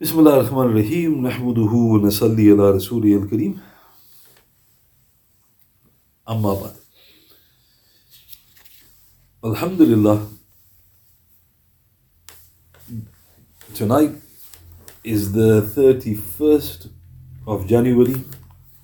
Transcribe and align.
بسم 0.00 0.18
الله 0.18 0.34
الرحمن 0.40 0.62
الرحيم 0.62 1.26
نحمده 1.26 1.72
ونصلي 1.92 2.50
على 2.50 2.70
رسوله 2.70 3.16
الكريم 3.16 3.58
أما 6.28 6.54
بعد 6.54 6.76
Alhamdulillah 9.44 10.18
tonight 13.74 14.12
is 15.04 15.32
the 15.32 15.62
31st 15.62 16.90
of 17.46 17.66
January 17.66 18.16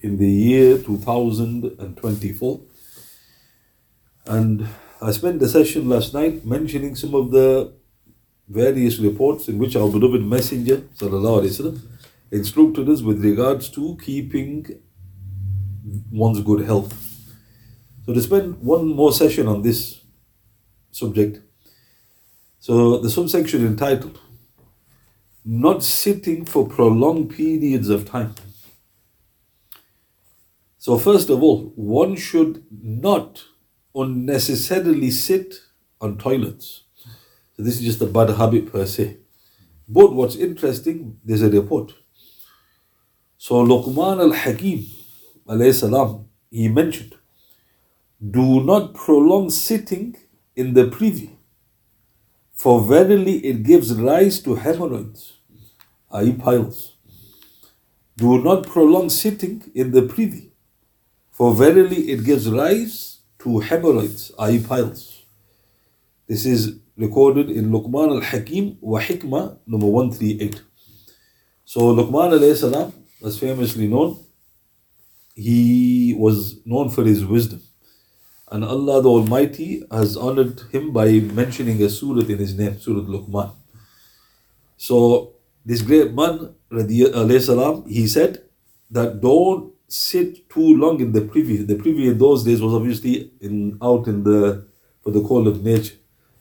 in 0.00 0.16
the 0.18 0.30
year 0.30 0.78
2024 0.78 2.60
and 4.26 4.66
I 5.00 5.10
spent 5.10 5.40
the 5.40 5.48
session 5.48 5.88
last 5.88 6.14
night 6.14 6.46
mentioning 6.46 6.94
some 6.94 7.14
of 7.14 7.30
the 7.32 7.72
various 8.48 8.98
reports 8.98 9.48
in 9.48 9.58
which 9.58 9.76
our 9.76 9.88
beloved 9.88 10.22
Messenger 10.22 10.78
وسلم, 10.98 11.80
instructed 12.30 12.88
us 12.88 13.02
with 13.02 13.24
regards 13.24 13.68
to 13.70 13.96
keeping 14.02 14.66
one's 16.10 16.40
good 16.40 16.64
health. 16.64 16.92
So, 18.06 18.14
to 18.14 18.20
spend 18.20 18.60
one 18.60 18.88
more 18.88 19.12
session 19.12 19.46
on 19.46 19.62
this 19.62 20.00
subject, 20.90 21.40
so 22.58 22.98
the 22.98 23.10
subsection 23.10 23.66
entitled 23.66 24.18
Not 25.44 25.82
Sitting 25.82 26.44
for 26.44 26.68
Prolonged 26.68 27.30
Periods 27.30 27.88
of 27.88 28.08
Time. 28.08 28.34
So, 30.78 30.98
first 30.98 31.30
of 31.30 31.42
all, 31.42 31.72
one 31.76 32.16
should 32.16 32.64
not 32.70 33.44
unnecessarily 33.94 35.10
sit 35.10 35.60
on 36.00 36.18
toilets. 36.18 36.84
so 37.57 37.63
this 37.63 37.79
is 37.79 37.85
just 37.85 38.01
a 38.01 38.05
bad 38.05 38.29
habit 38.29 38.71
per 38.71 38.85
se. 38.85 39.17
But 39.89 40.13
what's 40.13 40.35
interesting, 40.35 41.19
there's 41.25 41.41
a 41.41 41.49
report. 41.49 41.93
So 43.37 43.65
Luqman 43.65 44.19
al-Hakim, 44.19 44.85
alayhi 45.47 45.73
salam, 45.73 46.25
he 46.51 46.67
mentioned, 46.67 47.15
do 48.31 48.63
not 48.63 48.93
prolong 48.93 49.49
sitting 49.49 50.15
in 50.55 50.73
the 50.73 50.87
privy, 50.87 51.37
for 52.53 52.81
verily 52.81 53.37
it 53.45 53.63
gives 53.63 53.93
rise 53.93 54.39
to 54.41 54.55
hemorrhoids, 54.55 55.33
ah, 56.11 56.19
i.e. 56.19 56.33
piles. 56.33 56.95
Do 58.17 58.41
not 58.43 58.65
prolong 58.65 59.09
sitting 59.09 59.71
in 59.75 59.91
the 59.91 60.01
privy, 60.01 60.51
for 61.31 61.53
verily 61.53 62.09
it 62.11 62.23
gives 62.23 62.49
rise 62.49 63.19
to 63.39 63.59
hemorrhoids, 63.59 64.31
ah, 64.37 64.45
i.e. 64.45 64.63
piles. 64.63 65.23
This 66.27 66.45
is 66.45 66.79
recorded 66.97 67.49
in 67.49 67.71
Luqman 67.71 68.09
al-Hakim 68.15 68.77
wa 68.81 68.99
Hikmah 68.99 69.59
number 69.67 69.85
138. 69.85 70.61
So 71.63 71.95
Luqman 71.95 72.93
was 73.21 73.39
famously 73.39 73.87
known. 73.87 74.23
He 75.35 76.15
was 76.17 76.65
known 76.65 76.89
for 76.89 77.03
his 77.03 77.23
wisdom. 77.23 77.61
And 78.49 78.63
Allah 78.63 79.01
the 79.01 79.09
Almighty 79.09 79.83
has 79.91 80.17
honored 80.17 80.61
him 80.71 80.91
by 80.91 81.19
mentioning 81.19 81.81
a 81.83 81.89
surah 81.89 82.21
in 82.21 82.37
his 82.37 82.57
name, 82.57 82.79
Surah 82.79 83.01
Luqman. 83.01 83.51
So 84.77 85.33
this 85.65 85.81
great 85.81 86.13
man, 86.13 86.55
salam, 86.71 87.87
he 87.87 88.07
said 88.07 88.43
that 88.89 89.19
don't 89.21 89.73
sit 89.87 90.49
too 90.49 90.75
long 90.75 90.99
in 91.01 91.11
the 91.11 91.21
privy. 91.21 91.57
The 91.57 91.75
in 91.75 92.17
those 92.17 92.43
days 92.43 92.61
was 92.61 92.73
obviously 92.73 93.31
in 93.41 93.77
out 93.81 94.07
in 94.07 94.23
the 94.23 94.67
for 95.01 95.11
the 95.11 95.21
call 95.21 95.47
of 95.47 95.63
nature. 95.63 95.95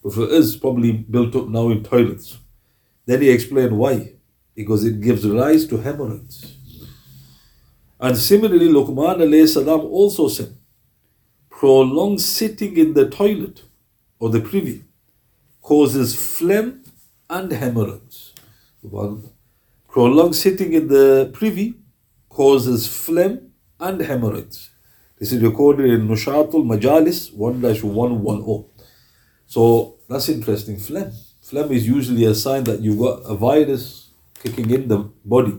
But 0.06 0.14
for 0.14 0.32
us, 0.32 0.54
probably 0.54 0.92
built 0.92 1.34
up 1.34 1.48
now 1.48 1.68
in 1.70 1.82
toilets. 1.82 2.38
Then 3.06 3.22
he 3.22 3.28
explained 3.28 3.76
why. 3.76 4.12
Because 4.54 4.84
it 4.84 5.00
gives 5.00 5.26
rise 5.26 5.66
to 5.66 5.78
hemorrhoids. 5.78 6.54
And 7.98 8.16
similarly, 8.16 8.68
Luqman 8.68 9.48
salam 9.48 9.80
also 9.80 10.28
said, 10.28 10.56
prolonged 11.50 12.20
sitting 12.20 12.76
in 12.76 12.94
the 12.94 13.10
toilet 13.10 13.64
or 14.20 14.28
the 14.30 14.40
privy 14.40 14.84
causes 15.60 16.14
phlegm 16.14 16.84
and 17.28 17.50
hemorrhoids. 17.50 18.32
Prolonged 19.88 20.36
sitting 20.36 20.72
in 20.72 20.86
the 20.86 21.32
privy 21.34 21.74
causes 22.28 22.86
phlegm 22.86 23.50
and 23.80 24.00
hemorrhoids. 24.00 24.70
This 25.18 25.32
is 25.32 25.42
recorded 25.42 25.90
in 25.90 26.06
Nushatul 26.06 26.64
Majalis 26.64 27.34
1 27.34 27.60
110. 27.60 28.86
So 29.48 29.95
that's 30.08 30.28
interesting. 30.28 30.78
Phlegm. 30.78 31.12
Phlegm 31.42 31.72
is 31.72 31.86
usually 31.86 32.24
a 32.24 32.34
sign 32.34 32.64
that 32.64 32.80
you've 32.80 32.98
got 32.98 33.20
a 33.20 33.34
virus 33.34 34.10
kicking 34.42 34.70
in 34.70 34.88
the 34.88 34.98
body. 35.24 35.58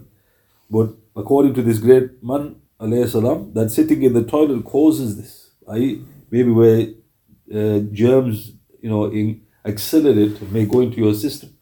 But 0.70 0.90
according 1.16 1.54
to 1.56 1.62
this 1.62 1.80
great 1.80 2.22
man, 2.24 2.56
salam, 2.80 3.54
that 3.54 3.70
sitting 3.70 4.04
in 4.04 4.14
the 4.14 4.24
toilet 4.24 4.64
causes 4.64 5.18
this. 5.18 5.52
I 5.68 6.00
maybe 6.30 6.52
where 6.52 6.88
uh, 7.54 7.80
germs, 7.92 8.54
you 8.82 8.90
know, 8.90 9.06
in, 9.06 9.42
accelerate 9.66 10.42
may 10.52 10.66
go 10.66 10.82
into 10.82 10.98
your 10.98 11.14
system. 11.14 11.58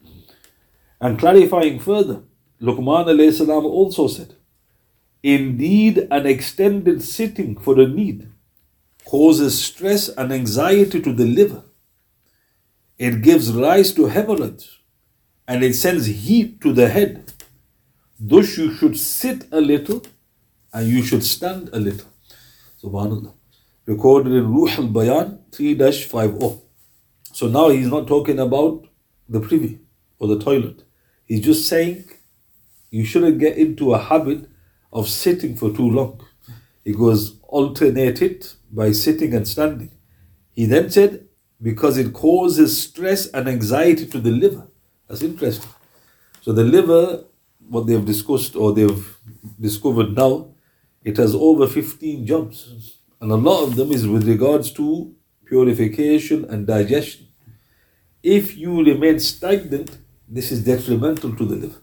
And 0.99 1.17
clarifying 1.19 1.79
further, 1.79 2.23
Luqman 2.61 3.33
salam 3.33 3.65
also 3.65 4.07
said, 4.07 4.35
Indeed, 5.23 6.07
an 6.11 6.25
extended 6.27 7.01
sitting 7.01 7.57
for 7.57 7.79
a 7.79 7.87
need 7.87 8.29
causes 9.05 9.59
stress 9.63 10.07
and 10.09 10.31
anxiety 10.31 11.01
to 11.01 11.13
the 11.13 11.25
liver 11.25 11.63
it 12.97 13.21
gives 13.21 13.51
rise 13.51 13.93
to 13.93 14.05
hemorrhoids 14.07 14.79
and 15.47 15.63
it 15.63 15.75
sends 15.75 16.05
heat 16.05 16.61
to 16.61 16.73
the 16.73 16.87
head. 16.89 17.33
Thus, 18.19 18.57
you 18.57 18.73
should 18.73 18.97
sit 18.97 19.47
a 19.51 19.59
little 19.59 20.01
and 20.73 20.87
you 20.87 21.03
should 21.03 21.23
stand 21.23 21.69
a 21.73 21.79
little. 21.79 22.07
Subhanallah. 22.81 23.33
Recorded 23.85 24.33
in 24.33 24.51
Ruh 24.53 24.71
al 24.77 24.87
Bayan 24.87 25.39
3 25.51 25.77
50. 25.77 26.61
So 27.33 27.47
now 27.47 27.69
he's 27.69 27.87
not 27.87 28.07
talking 28.07 28.39
about 28.39 28.87
the 29.27 29.39
privy 29.39 29.79
or 30.19 30.27
the 30.27 30.39
toilet. 30.39 30.83
He's 31.25 31.41
just 31.41 31.67
saying 31.67 32.05
you 32.91 33.03
shouldn't 33.03 33.39
get 33.39 33.57
into 33.57 33.93
a 33.93 33.99
habit 33.99 34.49
of 34.93 35.09
sitting 35.09 35.55
for 35.55 35.71
too 35.75 35.89
long. 35.89 36.21
He 36.83 36.93
goes 36.93 37.39
alternate 37.43 38.21
it 38.21 38.55
by 38.71 38.91
sitting 38.91 39.33
and 39.33 39.47
standing. 39.47 39.91
He 40.53 40.65
then 40.65 40.89
said, 40.89 41.24
because 41.61 41.97
it 41.97 42.13
causes 42.13 42.81
stress 42.81 43.27
and 43.27 43.47
anxiety 43.47 44.05
to 44.05 44.19
the 44.19 44.31
liver. 44.31 44.67
That's 45.07 45.21
interesting. 45.21 45.69
So 46.41 46.51
the 46.51 46.63
liver, 46.63 47.23
what 47.69 47.87
they've 47.87 48.05
discussed 48.05 48.55
or 48.55 48.73
they've 48.73 49.17
discovered 49.59 50.15
now, 50.15 50.49
it 51.03 51.17
has 51.17 51.33
over 51.33 51.67
15 51.67 52.25
jobs. 52.25 52.99
And 53.21 53.31
a 53.31 53.35
lot 53.35 53.63
of 53.63 53.75
them 53.75 53.91
is 53.91 54.07
with 54.07 54.27
regards 54.27 54.71
to 54.73 55.15
purification 55.45 56.45
and 56.45 56.67
digestion. 56.67 57.27
If 58.21 58.57
you 58.57 58.83
remain 58.83 59.19
stagnant, 59.19 59.97
this 60.27 60.51
is 60.51 60.63
detrimental 60.63 61.35
to 61.35 61.45
the 61.45 61.55
liver. 61.55 61.81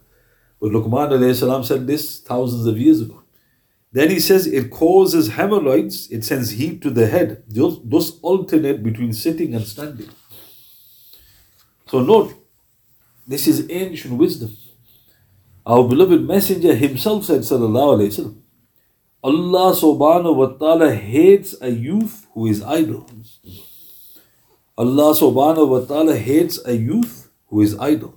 But 0.60 0.72
Luqman 0.72 1.64
said 1.64 1.86
this 1.86 2.20
thousands 2.20 2.66
of 2.66 2.76
years 2.78 3.00
ago. 3.00 3.21
Then 3.92 4.08
he 4.08 4.20
says 4.20 4.46
it 4.46 4.70
causes 4.70 5.28
hemorrhoids, 5.28 6.10
it 6.10 6.24
sends 6.24 6.50
heat 6.50 6.80
to 6.82 6.90
the 6.90 7.06
head. 7.06 7.44
Those 7.46 8.18
alternate 8.22 8.82
between 8.82 9.12
sitting 9.12 9.54
and 9.54 9.66
standing. 9.66 10.08
So 11.86 12.00
note, 12.00 12.34
this 13.26 13.46
is 13.46 13.66
ancient 13.70 14.14
wisdom. 14.14 14.56
Our 15.66 15.86
beloved 15.86 16.22
Messenger 16.22 16.74
himself 16.74 17.24
said, 17.24 17.40
Sallallahu 17.40 17.98
Alaihi 17.98 18.36
Allah 19.22 19.76
subhanahu 19.76 20.36
wa 20.36 20.46
ta'ala 20.46 20.94
hates 20.94 21.54
a 21.60 21.70
youth 21.70 22.26
who 22.32 22.46
is 22.46 22.62
idle. 22.62 23.06
Allah 24.76 25.14
subhanahu 25.14 25.68
wa 25.68 25.80
ta'ala 25.80 26.16
hates 26.16 26.58
a 26.66 26.74
youth 26.74 27.30
who 27.46 27.60
is 27.60 27.78
idle. 27.78 28.14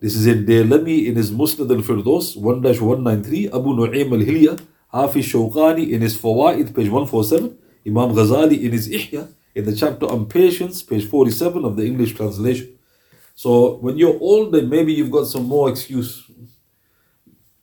This 0.00 0.14
is 0.14 0.26
in 0.26 0.46
Daylami 0.46 1.06
in 1.06 1.16
his 1.16 1.32
Musnad 1.32 1.74
al-Firdaus 1.74 2.36
1-193, 2.36 3.46
Abu 3.48 3.74
Nu'aym 3.74 4.12
al-Hilya, 4.12 4.60
Hafiz 4.92 5.26
Shawqani 5.26 5.90
in 5.90 6.00
his 6.00 6.16
Fawaid, 6.16 6.74
page 6.74 6.88
147, 6.88 7.58
Imam 7.86 8.10
Ghazali 8.14 8.62
in 8.62 8.72
his 8.72 8.88
Ihya, 8.88 9.32
in 9.54 9.64
the 9.64 9.74
chapter 9.74 10.06
on 10.06 10.26
patience, 10.26 10.82
page 10.82 11.06
47 11.06 11.64
of 11.64 11.76
the 11.76 11.84
English 11.84 12.14
translation. 12.14 12.78
So 13.34 13.76
when 13.76 13.98
you're 13.98 14.18
older, 14.20 14.62
maybe 14.62 14.92
you've 14.92 15.10
got 15.10 15.26
some 15.26 15.44
more 15.46 15.68
excuse. 15.68 16.28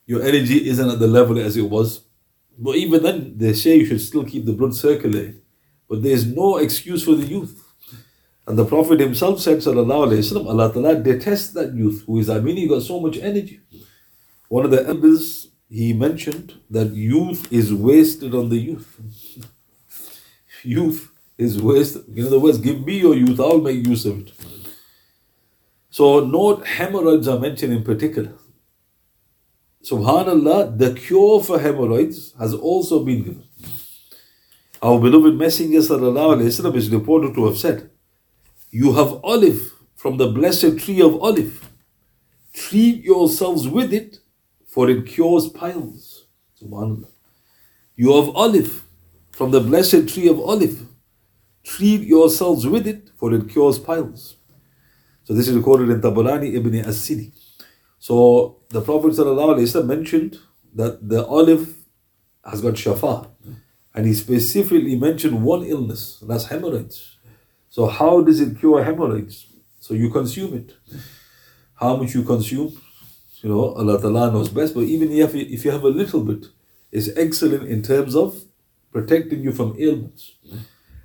Your 0.05 0.21
energy 0.21 0.69
isn't 0.69 0.89
at 0.89 0.99
the 0.99 1.07
level 1.07 1.39
as 1.39 1.57
it 1.57 1.69
was. 1.69 2.01
But 2.57 2.75
even 2.75 3.03
then, 3.03 3.37
they 3.37 3.53
say 3.53 3.77
you 3.77 3.85
should 3.85 4.01
still 4.01 4.23
keep 4.23 4.45
the 4.45 4.53
blood 4.53 4.75
circulating. 4.75 5.41
But 5.89 6.03
there's 6.03 6.25
no 6.25 6.57
excuse 6.57 7.03
for 7.03 7.15
the 7.15 7.25
youth. 7.25 7.61
And 8.47 8.57
the 8.57 8.65
Prophet 8.65 8.99
himself 8.99 9.41
said, 9.41 9.57
Sallallahu 9.57 10.07
Alaihi 10.07 10.19
Wasallam, 10.19 10.47
Allah 10.47 10.71
Ta'ala 10.71 10.95
detests 10.95 11.49
that 11.53 11.73
youth 11.73 12.03
who 12.05 12.19
is, 12.19 12.29
I 12.29 12.39
mean, 12.39 12.57
he 12.57 12.67
got 12.67 12.83
so 12.83 12.99
much 12.99 13.17
energy. 13.17 13.59
One 14.47 14.63
of 14.63 14.71
the 14.71 14.87
elders 14.87 15.49
he 15.68 15.92
mentioned 15.92 16.54
that 16.70 16.92
youth 16.92 17.52
is 17.52 17.72
wasted 17.72 18.34
on 18.34 18.48
the 18.48 18.58
youth. 18.58 18.98
youth 20.62 21.12
is 21.38 21.60
wasted. 21.62 22.06
In 22.16 22.26
other 22.26 22.38
words, 22.38 22.58
give 22.58 22.84
me 22.84 22.98
your 22.98 23.14
youth, 23.14 23.40
I'll 23.40 23.60
make 23.60 23.86
use 23.86 24.04
of 24.04 24.18
it. 24.20 24.32
So, 25.90 26.20
note 26.20 26.66
hemorrhoids 26.66 27.28
are 27.28 27.38
mentioned 27.38 27.72
in 27.72 27.82
particular. 27.82 28.32
subhanallah, 29.84 30.78
the 30.78 30.94
cure 30.94 31.42
for 31.42 31.58
hemorrhoids 31.58 32.34
has 32.38 32.54
also 32.54 33.04
been 33.04 33.22
given. 33.22 33.44
Our 34.82 34.98
beloved 35.00 35.34
Messenger 35.34 35.78
وسلم, 35.78 36.76
is 36.76 36.90
reported 36.90 37.34
to 37.34 37.46
have 37.46 37.58
said, 37.58 37.90
You 38.70 38.92
have 38.94 39.20
olive 39.22 39.72
from 39.94 40.16
the 40.16 40.28
blessed 40.28 40.78
tree 40.78 41.02
of 41.02 41.20
olive. 41.22 41.68
Treat 42.52 43.04
yourselves 43.04 43.68
with 43.68 43.92
it, 43.92 44.18
for 44.75 44.89
it 44.89 45.05
cures 45.07 45.47
piles. 45.47 46.25
Subhanallah. 46.61 47.07
You 47.95 48.13
have 48.17 48.35
olive 48.35 48.83
from 49.31 49.51
the 49.51 49.61
blessed 49.61 50.09
tree 50.09 50.27
of 50.27 50.37
olive. 50.37 50.85
Treat 51.63 52.01
yourselves 52.01 52.67
with 52.67 52.85
it, 52.85 53.09
for 53.15 53.33
it 53.33 53.47
cures 53.47 53.79
piles. 53.79 54.35
So 55.23 55.33
this 55.33 55.47
is 55.47 55.55
recorded 55.55 55.89
in 55.91 56.01
Tabarani 56.01 56.53
ibn 56.55 56.75
as-Sidi. 56.75 57.31
So 57.99 58.57
the 58.67 58.81
Prophet 58.81 59.13
ﷺ 59.13 59.85
mentioned 59.85 60.39
that 60.73 61.07
the 61.07 61.25
olive 61.25 61.73
has 62.43 62.59
got 62.59 62.73
shafa. 62.73 63.29
And 63.93 64.05
he 64.05 64.13
specifically 64.13 64.97
mentioned 64.97 65.41
one 65.41 65.63
illness, 65.63 66.21
that's 66.27 66.47
hemorrhoids. 66.47 67.17
So 67.69 67.87
how 67.87 68.19
does 68.19 68.41
it 68.41 68.59
cure 68.59 68.83
hemorrhoids? 68.83 69.47
So 69.79 69.93
you 69.93 70.09
consume 70.09 70.53
it. 70.53 70.73
How 71.75 71.95
much 71.95 72.13
you 72.13 72.23
consume, 72.23 72.77
you 73.44 73.50
know, 73.50 73.72
Allah 73.74 74.00
Ta'ala 74.00 74.30
knows 74.32 74.48
best. 74.48 74.74
But 74.74 74.84
even 74.84 75.10
if 75.12 75.34
you, 75.34 75.46
if 75.48 75.64
you 75.64 75.70
have 75.70 75.84
a 75.84 75.88
little 75.88 76.22
bit, 76.22 76.46
it's 76.92 77.08
excellent 77.16 77.68
in 77.68 77.82
terms 77.82 78.14
of 78.14 78.42
protecting 78.92 79.42
you 79.42 79.52
from 79.52 79.76
ailments. 79.78 80.32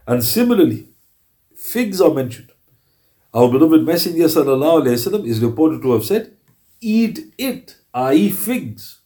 And 0.08 0.24
similarly, 0.24 0.88
figs 1.56 2.02
are 2.02 2.14
mentioned. 2.14 2.52
Our 3.34 3.50
beloved 3.50 3.84
Messenger 3.84 4.26
وسلم, 4.26 5.28
is 5.28 5.42
reported 5.42 5.82
to 5.82 5.92
have 5.94 6.06
said, 6.06 6.34
Eat 6.82 7.34
it, 7.38 7.76
i.e., 7.94 8.30
figs, 8.30 9.00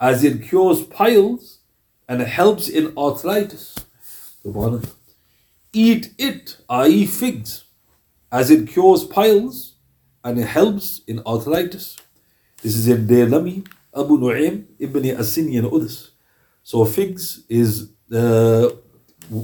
as 0.00 0.24
it 0.24 0.42
cures 0.42 0.82
piles 0.84 1.60
and 2.08 2.20
helps 2.20 2.68
in 2.68 2.92
arthritis. 2.96 3.76
Subhanallah. 4.44 4.90
Eat 5.72 6.14
it, 6.18 6.56
i.e., 6.68 7.06
figs, 7.06 7.64
as 8.32 8.50
it 8.50 8.68
cures 8.68 9.04
piles 9.04 9.74
and 10.24 10.38
it 10.38 10.46
helps 10.46 11.00
in 11.06 11.20
arthritis. 11.26 11.96
This 12.65 12.77
is 12.77 12.87
in 12.87 13.05
Daylami, 13.05 13.63
Abu 13.95 14.17
Nu'aym 14.17 14.65
ibn 14.79 15.03
Asini 15.03 15.59
and 15.59 15.67
others. 15.67 16.13
So 16.63 16.83
figs 16.83 17.43
is 17.47 17.91
uh, 18.11 18.65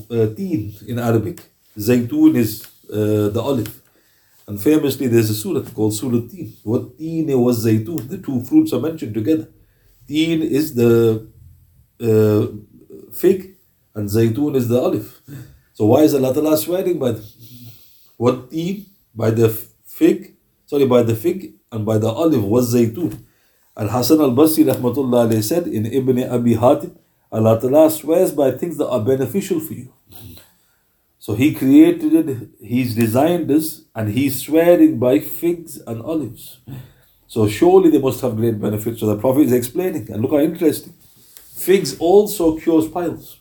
uh, 0.09 0.27
teen 0.35 0.73
in 0.87 0.97
Arabic. 0.97 1.39
Zaytun 1.77 2.35
is 2.35 2.65
uh, 2.91 3.29
the 3.29 3.39
olive. 3.39 3.79
And 4.47 4.59
famously, 4.59 5.05
there's 5.05 5.29
a 5.29 5.35
surah 5.35 5.61
called 5.69 5.93
Surah 5.93 6.27
Teen. 6.31 6.57
What 6.63 6.97
teen 6.97 7.27
was 7.39 7.63
zaytun. 7.63 8.09
The 8.09 8.17
two 8.17 8.41
fruits 8.41 8.73
are 8.73 8.79
mentioned 8.79 9.13
together. 9.13 9.49
Teen 10.07 10.41
is 10.41 10.73
the 10.73 11.29
uh, 12.01 12.47
fig, 13.13 13.55
and 13.93 14.09
zaytun 14.09 14.55
is 14.55 14.67
the 14.67 14.79
olive. 14.81 15.21
So 15.73 15.85
why 15.85 16.01
is 16.07 16.15
Allah 16.15 16.33
Ta'ala 16.33 16.57
swearing 16.57 16.97
by 16.97 17.11
them? 17.11 17.25
What 18.17 18.49
teen? 18.49 18.87
By 19.13 19.29
the 19.29 19.49
fig, 19.85 20.37
sorry, 20.65 20.87
by 20.87 21.03
the 21.03 21.15
fig 21.15 21.60
and 21.71 21.85
by 21.85 21.97
the 21.97 22.09
olive 22.09 22.43
was 22.43 22.73
zaytun. 22.73 23.23
And 23.75 23.89
Hasan 23.89 24.19
al-Basri 24.19 24.65
rahmatullah 24.65 25.41
said 25.43 25.67
in 25.67 25.85
Ibn 25.85 26.23
Abi 26.29 26.55
Hatim, 26.55 26.97
Allah 27.31 27.59
Ta'ala 27.59 27.89
swears 27.89 28.31
by 28.31 28.51
things 28.51 28.77
that 28.77 28.89
are 28.89 28.99
beneficial 28.99 29.59
for 29.59 29.73
you. 29.73 29.93
So 31.17 31.35
he 31.35 31.53
created 31.53 32.13
it, 32.13 32.49
he's 32.59 32.95
designed 32.95 33.47
this, 33.47 33.85
and 33.95 34.09
he's 34.09 34.41
swearing 34.41 34.99
by 34.99 35.19
figs 35.19 35.77
and 35.87 36.01
olives. 36.01 36.59
So 37.27 37.47
surely 37.47 37.89
they 37.89 37.99
must 37.99 38.19
have 38.21 38.35
great 38.35 38.59
benefits. 38.59 38.99
So 38.99 39.05
the 39.05 39.17
Prophet 39.17 39.41
is 39.43 39.53
explaining, 39.53 40.11
and 40.11 40.21
look 40.21 40.31
how 40.31 40.39
interesting. 40.39 40.93
Figs 41.55 41.95
also 41.99 42.57
cures 42.57 42.87
piles. 42.89 43.39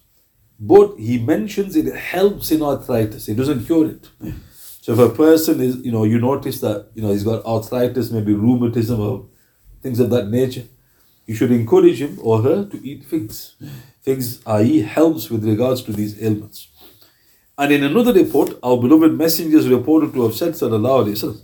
But 0.61 0.99
he 0.99 1.19
mentions 1.19 1.75
it 1.75 1.93
helps 1.95 2.51
in 2.53 2.63
arthritis. 2.63 3.29
It 3.29 3.37
doesn't 3.37 3.65
cure 3.65 3.87
it. 3.87 4.09
So 4.91 5.05
if 5.05 5.13
a 5.13 5.15
person 5.15 5.61
is, 5.61 5.77
you 5.85 5.93
know, 5.93 6.03
you 6.03 6.19
notice 6.19 6.61
that, 6.63 6.89
you 6.95 7.03
know, 7.03 7.13
he's 7.13 7.23
got 7.23 7.45
arthritis, 7.45 8.11
maybe 8.11 8.35
rheumatism 8.35 8.99
or 8.99 9.25
things 9.83 10.01
of 10.01 10.11
that 10.11 10.31
nature, 10.31 10.65
you 11.27 11.37
should 11.37 11.53
encourage 11.53 12.03
him 12.03 12.19
or 12.21 12.43
her 12.43 12.65
to 12.65 12.85
eat 12.85 13.05
figs. 13.05 13.55
Figs, 14.03 14.45
i.e., 14.47 14.81
helps 14.81 15.31
with 15.31 15.45
regards 15.45 15.83
to 15.83 15.93
these 15.93 16.21
ailments. 16.21 16.67
And 17.57 17.73
in 17.73 17.85
another 17.85 18.13
report, 18.13 18.59
our 18.65 18.77
beloved 18.77 19.13
messengers 19.13 19.69
reported 19.69 20.13
to 20.15 20.25
have 20.25 20.35
said, 20.35 20.55
Sallallahu 20.55 21.05
Alaihi 21.05 21.13
Wasallam, 21.13 21.41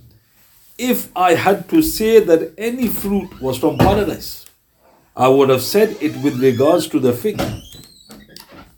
if 0.77 1.09
I 1.15 1.35
had 1.35 1.69
to 1.69 1.81
say 1.81 2.19
that 2.19 2.53
any 2.57 2.89
fruit 2.89 3.39
was 3.39 3.57
from 3.57 3.77
paradise, 3.77 4.45
I 5.15 5.29
would 5.29 5.47
have 5.47 5.61
said 5.61 5.95
it 6.01 6.21
with 6.21 6.37
regards 6.41 6.89
to 6.89 6.99
the 6.99 7.13
fig. 7.13 7.41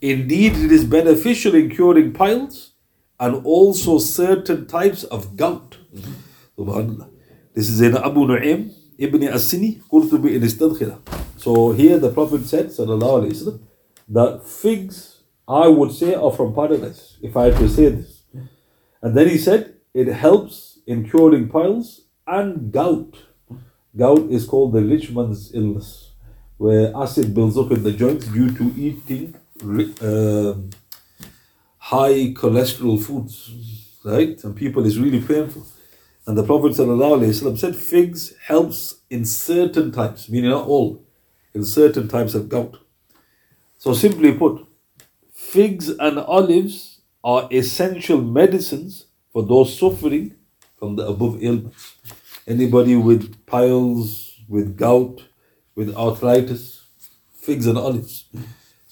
Indeed, 0.00 0.52
it 0.52 0.70
is 0.70 0.84
beneficial 0.84 1.56
in 1.56 1.70
curing 1.70 2.12
piles 2.12 2.69
and 3.20 3.44
also 3.44 3.98
certain 3.98 4.66
types 4.66 5.04
of 5.04 5.36
gout. 5.36 5.76
This 7.54 7.68
is 7.68 7.80
in 7.80 7.96
Abu 7.96 8.26
Nu'aym 8.26 8.72
ibn 8.98 9.20
Asini, 9.20 9.80
Qurtubi 9.82 10.34
in 10.34 10.42
Istadkhila. 10.42 10.98
So 11.36 11.72
here 11.72 11.98
the 11.98 12.10
Prophet 12.10 12.46
said, 12.46 12.66
Sallallahu 12.66 13.22
Alaihi 13.22 13.32
Wasallam, 13.32 13.60
that 14.08 14.46
figs 14.46 15.22
I 15.46 15.68
would 15.68 15.92
say 15.92 16.14
are 16.14 16.30
from 16.30 16.54
paradise, 16.54 17.18
if 17.22 17.36
I 17.36 17.46
had 17.46 17.56
to 17.56 17.68
say 17.68 17.88
this. 17.88 18.22
And 19.02 19.16
then 19.16 19.28
he 19.28 19.36
said, 19.36 19.74
it 19.92 20.06
helps 20.06 20.78
in 20.86 21.08
curing 21.08 21.48
piles 21.48 22.02
and 22.26 22.72
gout. 22.72 23.16
Gout 23.96 24.30
is 24.30 24.46
called 24.46 24.72
the 24.72 24.82
rich 24.82 25.10
man's 25.10 25.52
illness, 25.54 26.12
where 26.56 26.92
acid 26.96 27.34
builds 27.34 27.58
up 27.58 27.72
in 27.72 27.82
the 27.82 27.92
joints 27.92 28.26
due 28.28 28.50
to 28.52 28.72
eating 28.76 29.34
uh, 30.00 30.54
high 31.90 32.32
cholesterol 32.32 33.02
foods, 33.02 33.50
right? 34.04 34.42
And 34.44 34.54
people 34.54 34.86
is 34.86 34.96
really 34.96 35.20
painful. 35.20 35.66
And 36.24 36.38
the 36.38 36.44
Prophet 36.44 36.72
ﷺ 36.72 37.58
said 37.58 37.74
figs 37.74 38.32
helps 38.44 39.00
in 39.10 39.24
certain 39.24 39.90
types, 39.90 40.28
meaning 40.28 40.50
not 40.50 40.68
all, 40.68 41.04
in 41.52 41.64
certain 41.64 42.06
types 42.06 42.36
of 42.36 42.48
gout. 42.48 42.76
So 43.76 43.92
simply 43.92 44.32
put, 44.32 44.64
figs 45.32 45.88
and 45.88 46.20
olives 46.20 47.00
are 47.24 47.48
essential 47.50 48.20
medicines 48.20 49.06
for 49.32 49.42
those 49.42 49.76
suffering 49.76 50.36
from 50.76 50.94
the 50.94 51.08
above 51.08 51.42
ailments. 51.42 51.96
Anybody 52.46 52.94
with 52.94 53.44
piles, 53.46 54.38
with 54.48 54.76
gout, 54.76 55.24
with 55.74 55.92
arthritis, 55.96 56.84
figs 57.34 57.66
and 57.66 57.76
olives. 57.76 58.26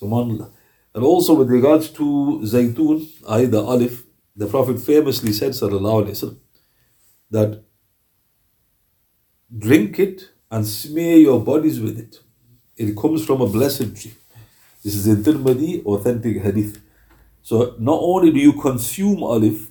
Subhanallah. 0.00 0.50
And 0.94 1.04
also 1.04 1.34
with 1.34 1.50
regards 1.50 1.90
to 1.90 2.40
zaytun, 2.44 3.06
i.e. 3.28 3.46
the 3.46 3.62
olive, 3.62 4.04
the 4.34 4.46
Prophet 4.46 4.80
famously 4.80 5.32
said, 5.32 5.52
sallallahu 5.52 6.04
alayhi 6.04 6.10
wasallam, 6.10 6.38
that 7.30 7.64
drink 9.56 9.98
it 9.98 10.30
and 10.50 10.66
smear 10.66 11.16
your 11.16 11.40
bodies 11.40 11.80
with 11.80 11.98
it. 11.98 12.20
It 12.76 12.96
comes 12.96 13.24
from 13.24 13.40
a 13.40 13.46
blessed 13.46 13.96
tree. 13.96 14.14
This 14.82 14.94
is 14.94 15.06
in 15.06 15.22
Tirmidhi, 15.22 15.84
authentic 15.84 16.40
hadith. 16.40 16.80
So 17.42 17.74
not 17.78 17.98
only 18.00 18.30
do 18.30 18.38
you 18.38 18.52
consume 18.52 19.22
olive, 19.22 19.68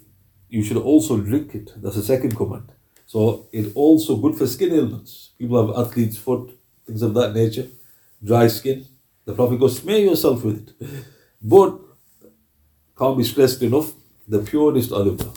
you 0.49 0.63
should 0.63 0.77
also 0.77 1.17
drink 1.17 1.55
it. 1.55 1.71
That's 1.77 1.95
the 1.95 2.03
second 2.03 2.35
command. 2.35 2.71
So 3.05 3.47
it's 3.51 3.73
also 3.73 4.17
good 4.17 4.35
for 4.35 4.45
skin 4.47 4.73
ailments. 4.73 5.31
People 5.37 5.65
have 5.65 5.87
athlete's 5.87 6.17
foot, 6.17 6.51
things 6.85 7.01
of 7.01 7.13
that 7.13 7.33
nature, 7.33 7.67
dry 8.23 8.47
skin. 8.47 8.85
The 9.27 9.33
Prophet 9.33 9.59
goes, 9.59 9.77
smear 9.77 9.99
yourself 9.99 10.43
with 10.43 10.67
it. 10.67 11.03
But 11.39 11.79
can't 12.97 13.17
be 13.17 13.23
stressed 13.23 13.61
enough, 13.61 13.93
the 14.27 14.39
purest 14.39 14.91
olive 14.91 15.21
oil. 15.21 15.35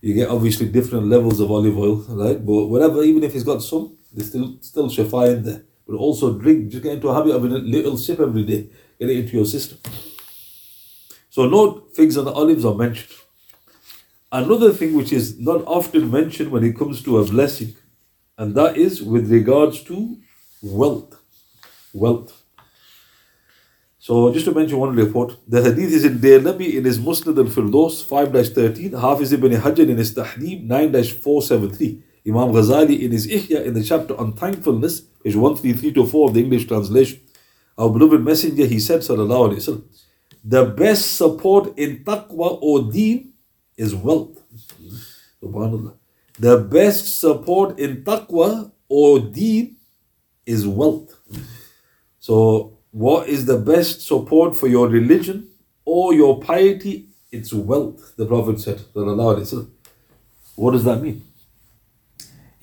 You 0.00 0.14
get 0.14 0.28
obviously 0.28 0.68
different 0.68 1.08
levels 1.08 1.40
of 1.40 1.50
olive 1.50 1.76
oil, 1.76 1.96
right? 2.10 2.38
But 2.38 2.66
whatever, 2.66 3.02
even 3.02 3.24
if 3.24 3.32
he's 3.32 3.42
got 3.42 3.62
some, 3.62 3.98
there's 4.12 4.28
still 4.28 4.58
still 4.60 4.88
shafa 4.88 5.34
in 5.34 5.42
there. 5.42 5.62
But 5.88 5.96
also 5.96 6.38
drink, 6.38 6.70
just 6.70 6.84
get 6.84 6.92
into 6.92 7.08
a 7.08 7.14
habit 7.14 7.34
of 7.34 7.44
a 7.44 7.48
little 7.48 7.96
sip 7.96 8.20
every 8.20 8.44
day 8.44 8.68
get 8.98 9.10
it 9.10 9.16
into 9.18 9.36
your 9.36 9.46
system. 9.46 9.78
So 11.30 11.46
note 11.46 11.94
figs 11.94 12.16
and 12.16 12.28
olives 12.28 12.64
are 12.64 12.74
mentioned. 12.74 13.12
Another 14.32 14.72
thing 14.72 14.94
which 14.94 15.12
is 15.12 15.38
not 15.38 15.62
often 15.66 16.10
mentioned 16.10 16.50
when 16.50 16.64
it 16.64 16.76
comes 16.76 17.02
to 17.02 17.18
a 17.18 17.24
blessing, 17.24 17.76
and 18.36 18.54
that 18.54 18.76
is 18.76 19.02
with 19.02 19.30
regards 19.30 19.82
to 19.84 20.18
wealth. 20.62 21.16
Wealth. 21.92 22.42
So 24.06 24.32
just 24.32 24.44
to 24.44 24.54
mention 24.54 24.78
one 24.78 24.94
report, 24.94 25.36
the 25.48 25.60
hadith 25.60 25.92
is 25.92 26.04
in 26.04 26.20
Daylami 26.20 26.74
in 26.74 26.84
his 26.84 26.96
Musnad 26.96 27.38
al-Firdos 27.44 28.04
5-13, 28.06 29.00
Hafiz 29.00 29.32
ibn 29.32 29.50
Hajar 29.50 29.88
in 29.88 29.96
his 29.96 30.14
Tahdeeb 30.14 30.64
9-473, 30.68 32.02
Imam 32.28 32.52
Ghazali 32.52 33.00
in 33.00 33.10
his 33.10 33.26
Ihya 33.26 33.64
in 33.64 33.74
the 33.74 33.82
chapter 33.82 34.16
on 34.16 34.32
thankfulness, 34.34 35.00
page 35.00 35.34
133 35.34 35.92
to 35.94 36.06
4 36.06 36.28
of 36.28 36.34
the 36.34 36.40
English 36.40 36.68
translation, 36.68 37.18
our 37.76 37.90
beloved 37.90 38.22
messenger, 38.22 38.64
he 38.64 38.78
said, 38.78 39.00
Sallallahu 39.00 39.48
Alaihi 39.48 39.56
Wasallam, 39.56 39.82
the 40.44 40.64
best 40.66 41.16
support 41.16 41.76
in 41.76 42.04
taqwa 42.04 42.60
or 42.62 42.82
deen 42.92 43.32
is 43.76 43.92
wealth. 43.92 44.40
Subhanallah. 45.42 45.96
The 46.38 46.58
best 46.58 47.18
support 47.18 47.80
in 47.80 48.04
taqwa 48.04 48.70
or 48.88 49.18
deen 49.18 49.78
is 50.46 50.64
wealth. 50.64 51.12
So, 52.20 52.75
what 52.96 53.28
is 53.28 53.44
the 53.44 53.58
best 53.58 54.00
support 54.00 54.56
for 54.56 54.68
your 54.68 54.88
religion 54.88 55.50
or 55.84 56.14
your 56.14 56.40
piety? 56.40 57.04
It's 57.30 57.52
wealth, 57.52 58.14
the 58.16 58.24
Prophet 58.24 58.58
said. 58.58 58.80
What 60.54 60.70
does 60.70 60.84
that 60.84 61.02
mean? 61.02 61.22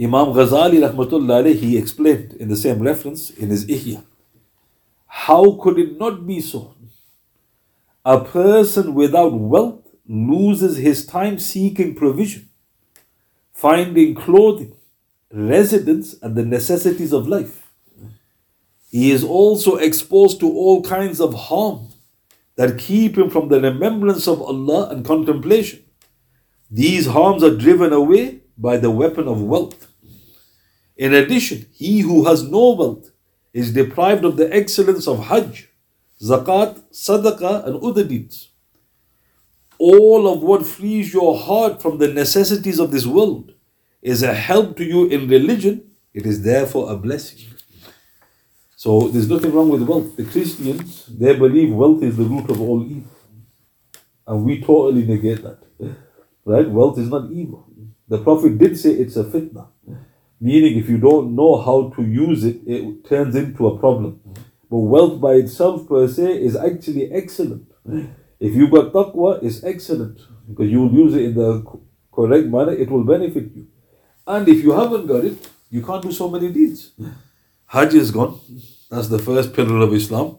Imam 0.01 0.33
Ghazali 0.33 0.79
rahmatullah 0.89 1.53
he 1.53 1.77
explained 1.77 2.33
in 2.39 2.47
the 2.47 2.55
same 2.55 2.79
reference 2.79 3.29
in 3.29 3.49
his 3.49 3.67
Ihya. 3.67 4.03
How 5.05 5.51
could 5.61 5.77
it 5.77 5.99
not 5.99 6.25
be 6.25 6.41
so? 6.41 6.73
A 8.03 8.19
person 8.25 8.95
without 8.95 9.33
wealth 9.39 9.87
loses 10.07 10.77
his 10.77 11.05
time 11.05 11.37
seeking 11.37 11.93
provision, 11.93 12.49
finding 13.51 14.15
clothing, 14.15 14.75
residence, 15.31 16.15
and 16.23 16.35
the 16.35 16.43
necessities 16.43 17.13
of 17.13 17.27
life. 17.27 17.62
He 18.93 19.09
is 19.09 19.23
also 19.23 19.77
exposed 19.77 20.39
to 20.41 20.47
all 20.47 20.83
kinds 20.83 21.19
of 21.19 21.33
harm 21.33 21.87
that 22.57 22.77
keep 22.77 23.17
him 23.17 23.31
from 23.31 23.47
the 23.47 23.59
remembrance 23.59 24.27
of 24.27 24.39
Allah 24.39 24.89
and 24.91 25.03
contemplation. 25.03 25.83
These 26.69 27.07
harms 27.07 27.41
are 27.41 27.57
driven 27.57 27.91
away 27.91 28.41
by 28.55 28.77
the 28.77 28.91
weapon 28.91 29.27
of 29.27 29.41
wealth. 29.41 29.87
In 30.95 31.15
addition, 31.15 31.65
he 31.73 32.01
who 32.01 32.25
has 32.25 32.43
no 32.43 32.73
wealth 32.73 33.09
is 33.51 33.73
deprived 33.73 34.25
of 34.25 34.37
the 34.37 34.53
excellence 34.53 35.07
of 35.07 35.25
Hajj, 35.25 35.69
Zakat, 36.21 36.79
Sadaqah, 36.91 37.65
and 37.65 37.83
other 37.83 38.03
deeds. 38.03 38.49
All 39.79 40.31
of 40.31 40.43
what 40.43 40.67
frees 40.67 41.11
your 41.11 41.35
heart 41.35 41.81
from 41.81 41.97
the 41.97 42.09
necessities 42.09 42.77
of 42.77 42.91
this 42.91 43.07
world 43.07 43.53
is 44.03 44.21
a 44.21 44.35
help 44.35 44.77
to 44.77 44.83
you 44.83 45.07
in 45.07 45.27
religion, 45.27 45.89
it 46.13 46.27
is 46.27 46.43
therefore 46.43 46.91
a 46.91 46.95
blessing. 46.95 47.52
So 48.83 49.07
there's 49.07 49.29
nothing 49.29 49.53
wrong 49.53 49.69
with 49.69 49.83
wealth. 49.83 50.17
The 50.17 50.25
Christians, 50.25 51.05
they 51.05 51.33
believe 51.37 51.73
wealth 51.73 52.03
is 52.03 52.17
the 52.17 52.25
root 52.25 52.49
of 52.49 52.59
all 52.59 52.83
evil. 52.83 53.13
And 54.27 54.43
we 54.43 54.59
totally 54.59 55.05
negate 55.05 55.41
that. 55.41 55.59
Right? 56.43 56.69
Wealth 56.69 56.97
is 56.99 57.07
not 57.07 57.31
evil. 57.31 57.65
The 58.09 58.17
Prophet 58.17 58.57
did 58.57 58.77
say 58.77 58.89
it's 58.89 59.15
a 59.15 59.23
fitna. 59.23 59.67
Meaning, 60.41 60.77
if 60.77 60.89
you 60.89 60.97
don't 60.97 61.33
know 61.33 61.61
how 61.61 61.93
to 61.95 62.01
use 62.03 62.43
it, 62.43 62.57
it 62.67 63.05
turns 63.07 63.37
into 63.37 63.67
a 63.67 63.79
problem. 63.79 64.19
But 64.69 64.79
wealth 64.79 65.21
by 65.21 65.35
itself, 65.35 65.87
per 65.87 66.05
se, 66.05 66.43
is 66.43 66.57
actually 66.57 67.09
excellent. 67.09 67.71
If 68.37 68.53
you've 68.53 68.71
got 68.71 68.91
taqwa, 68.91 69.41
it's 69.41 69.63
excellent 69.63 70.19
because 70.49 70.69
you 70.69 70.81
will 70.81 70.93
use 71.05 71.15
it 71.15 71.23
in 71.23 71.35
the 71.35 71.65
correct 72.11 72.47
manner, 72.47 72.73
it 72.73 72.91
will 72.91 73.05
benefit 73.05 73.45
you. 73.55 73.65
And 74.27 74.45
if 74.49 74.61
you 74.61 74.71
haven't 74.71 75.07
got 75.07 75.23
it, 75.23 75.37
you 75.69 75.81
can't 75.85 76.03
do 76.03 76.11
so 76.11 76.29
many 76.29 76.51
deeds. 76.51 76.91
Hajj 77.65 77.93
is 77.95 78.11
gone. 78.11 78.39
That's 78.93 79.07
the 79.07 79.17
first 79.17 79.53
pillar 79.55 79.81
of 79.81 79.91
Islam. 79.91 80.37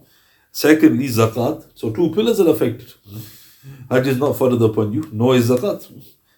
Secondly, 0.52 1.08
zakat. 1.08 1.64
So 1.74 1.90
two 1.90 2.10
pillars 2.14 2.38
are 2.38 2.48
affected. 2.50 2.92
Hajj 3.90 4.06
is 4.06 4.18
not 4.18 4.38
further 4.38 4.64
upon 4.66 4.92
you, 4.92 5.08
nor 5.10 5.34
is 5.34 5.50
zakat. 5.50 5.90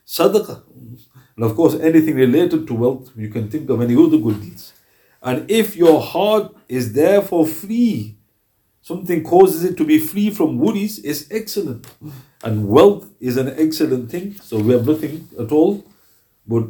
Sadaqah. 0.06 0.62
And 1.36 1.44
of 1.44 1.54
course, 1.54 1.74
anything 1.74 2.14
related 2.14 2.66
to 2.68 2.74
wealth, 2.74 3.10
you 3.16 3.28
can 3.28 3.50
think 3.50 3.68
of 3.68 3.82
any 3.82 3.94
other 3.94 4.16
good 4.16 4.40
deeds. 4.40 4.72
And 5.22 5.50
if 5.50 5.76
your 5.76 6.00
heart 6.00 6.56
is 6.70 6.94
therefore 6.94 7.46
free, 7.46 8.16
something 8.80 9.22
causes 9.22 9.62
it 9.64 9.76
to 9.76 9.84
be 9.84 9.98
free 9.98 10.30
from 10.30 10.58
worries, 10.58 10.98
is 11.00 11.28
excellent. 11.30 11.86
And 12.42 12.66
wealth 12.66 13.10
is 13.20 13.36
an 13.36 13.54
excellent 13.58 14.10
thing. 14.10 14.36
So 14.36 14.58
we 14.58 14.72
have 14.72 14.86
nothing 14.86 15.28
at 15.38 15.52
all 15.52 15.84
but 16.46 16.68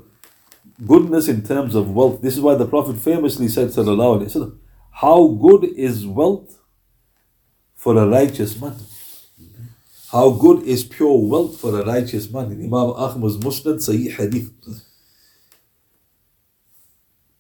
goodness 0.85 1.29
in 1.29 1.43
terms 1.45 1.77
of 1.77 1.95
wealth. 1.95 2.21
This 2.23 2.35
is 2.35 2.41
why 2.41 2.57
the 2.57 2.67
Prophet 2.67 2.97
famously 2.97 3.47
said, 3.47 3.69
Sallallahu 3.69 4.23
Alaihi 4.23 4.35
Wasallam, 4.35 4.59
How 5.01 5.27
good 5.29 5.65
is 5.65 6.07
wealth 6.07 6.59
for 7.75 7.99
a 7.99 8.09
righteous 8.09 8.59
man? 8.59 8.77
How 10.11 10.31
good 10.31 10.63
is 10.63 10.85
pure 10.85 11.19
wealth 11.19 11.61
for 11.61 11.79
a 11.79 11.85
righteous 11.85 12.31
man? 12.31 12.51
In 12.53 12.61
Imam 12.65 12.95
Ahmad's 12.97 13.37
Musnad 13.37 13.77
Sahih 13.87 14.11
Hadith. 14.17 14.51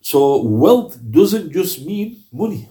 So 0.02 0.42
wealth 0.42 0.98
doesn't 1.10 1.50
just 1.50 1.80
mean 1.80 2.24
money. 2.30 2.68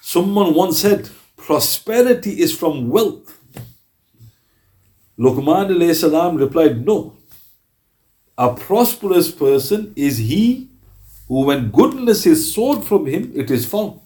Someone 0.00 0.54
once 0.54 0.80
said, 0.80 1.10
prosperity 1.36 2.40
is 2.40 2.56
from 2.56 2.88
wealth. 2.88 3.38
Luqman 5.18 5.94
salam 5.94 6.36
replied, 6.36 6.86
no. 6.86 7.18
A 8.38 8.54
prosperous 8.54 9.30
person 9.30 9.92
is 9.96 10.16
he 10.16 10.71
who, 11.28 11.46
when 11.46 11.70
goodness 11.70 12.26
is 12.26 12.52
sought 12.54 12.84
from 12.84 13.06
him, 13.06 13.32
it 13.34 13.50
is 13.50 13.66
found. 13.66 14.00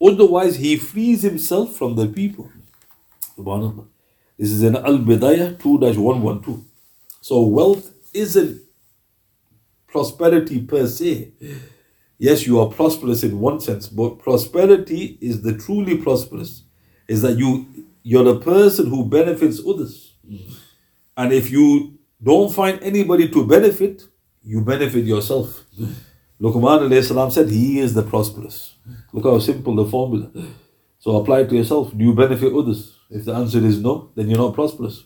Otherwise, 0.00 0.56
he 0.56 0.76
frees 0.76 1.22
himself 1.22 1.74
from 1.74 1.96
the 1.96 2.06
people. 2.06 2.50
Subhanallah. 3.36 3.86
This 4.38 4.50
is 4.50 4.62
in 4.62 4.76
Al 4.76 4.98
Bidayah 4.98 5.60
2 5.60 5.78
112. 5.78 6.62
So, 7.20 7.42
wealth 7.42 7.92
isn't 8.12 8.62
prosperity 9.88 10.60
per 10.60 10.86
se. 10.86 11.32
Yes, 12.18 12.46
you 12.46 12.60
are 12.60 12.68
prosperous 12.68 13.22
in 13.22 13.40
one 13.40 13.60
sense, 13.60 13.88
but 13.88 14.18
prosperity 14.18 15.18
is 15.20 15.42
the 15.42 15.56
truly 15.56 15.96
prosperous, 15.98 16.64
is 17.08 17.22
that 17.22 17.36
you 17.38 17.66
you're 18.02 18.24
the 18.24 18.38
person 18.38 18.88
who 18.88 19.04
benefits 19.04 19.60
others. 19.66 20.14
And 21.16 21.32
if 21.32 21.50
you 21.50 21.98
don't 22.22 22.52
find 22.52 22.80
anybody 22.82 23.28
to 23.30 23.44
benefit, 23.46 24.04
you 24.44 24.60
benefit 24.60 25.04
yourself. 25.04 25.64
Luqman 26.40 27.02
salam 27.02 27.30
said, 27.30 27.50
He 27.50 27.78
is 27.80 27.94
the 27.94 28.02
prosperous. 28.02 28.74
Look 29.12 29.24
how 29.24 29.38
simple 29.38 29.74
the 29.74 29.86
formula. 29.86 30.30
So 30.98 31.16
apply 31.16 31.40
it 31.40 31.48
to 31.50 31.56
yourself. 31.56 31.96
Do 31.96 32.04
you 32.04 32.14
benefit 32.14 32.52
others? 32.52 32.98
If 33.10 33.24
the 33.24 33.34
answer 33.34 33.58
is 33.58 33.80
no, 33.80 34.10
then 34.14 34.28
you're 34.28 34.38
not 34.38 34.54
prosperous. 34.54 35.04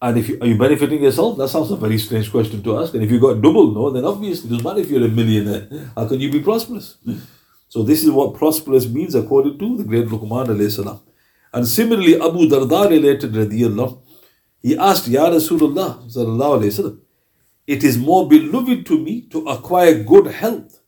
And 0.00 0.18
if 0.18 0.28
you, 0.28 0.38
are 0.40 0.46
you 0.46 0.58
benefiting 0.58 1.02
yourself? 1.02 1.38
That 1.38 1.48
sounds 1.48 1.70
a 1.70 1.76
very 1.76 1.98
strange 1.98 2.30
question 2.30 2.62
to 2.62 2.78
ask. 2.78 2.92
And 2.94 3.02
if 3.02 3.10
you 3.10 3.18
got 3.18 3.40
double 3.40 3.72
no, 3.72 3.90
then 3.90 4.04
obviously 4.04 4.48
it 4.48 4.50
doesn't 4.50 4.64
matter 4.64 4.80
if 4.80 4.90
you're 4.90 5.04
a 5.04 5.08
millionaire. 5.08 5.66
How 5.96 6.06
can 6.06 6.20
you 6.20 6.30
be 6.30 6.40
prosperous? 6.40 6.98
So 7.68 7.82
this 7.82 8.04
is 8.04 8.10
what 8.10 8.34
prosperous 8.34 8.86
means 8.86 9.14
according 9.14 9.58
to 9.58 9.76
the 9.78 9.84
great 9.84 10.06
Luqman 10.06 10.48
alayhi 10.48 10.70
salam. 10.70 11.00
And 11.52 11.66
similarly, 11.66 12.16
Abu 12.16 12.48
Darda 12.48 12.90
related 12.90 13.32
radiyallahu 13.32 14.00
he 14.64 14.78
asked, 14.78 15.08
Ya 15.08 15.28
Rasulullah, 15.28 16.02
sallallahu 16.10 17.00
it 17.66 17.82
is 17.82 17.96
more 17.98 18.28
beloved 18.28 18.86
to 18.86 18.98
me 18.98 19.22
to 19.28 19.46
acquire 19.46 20.02
good 20.02 20.26
health, 20.26 20.80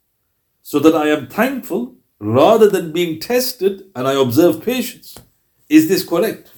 so 0.63 0.79
that 0.79 0.95
I 0.95 1.09
am 1.09 1.29
thankful 1.29 1.97
rather 2.19 2.69
than 2.69 2.93
being 2.93 3.21
tested 3.21 3.83
and 3.95 4.09
I 4.09 4.15
observe 4.15 4.63
patience. 4.63 5.19
Is 5.69 5.89
this 5.89 6.05
correct? 6.05 6.51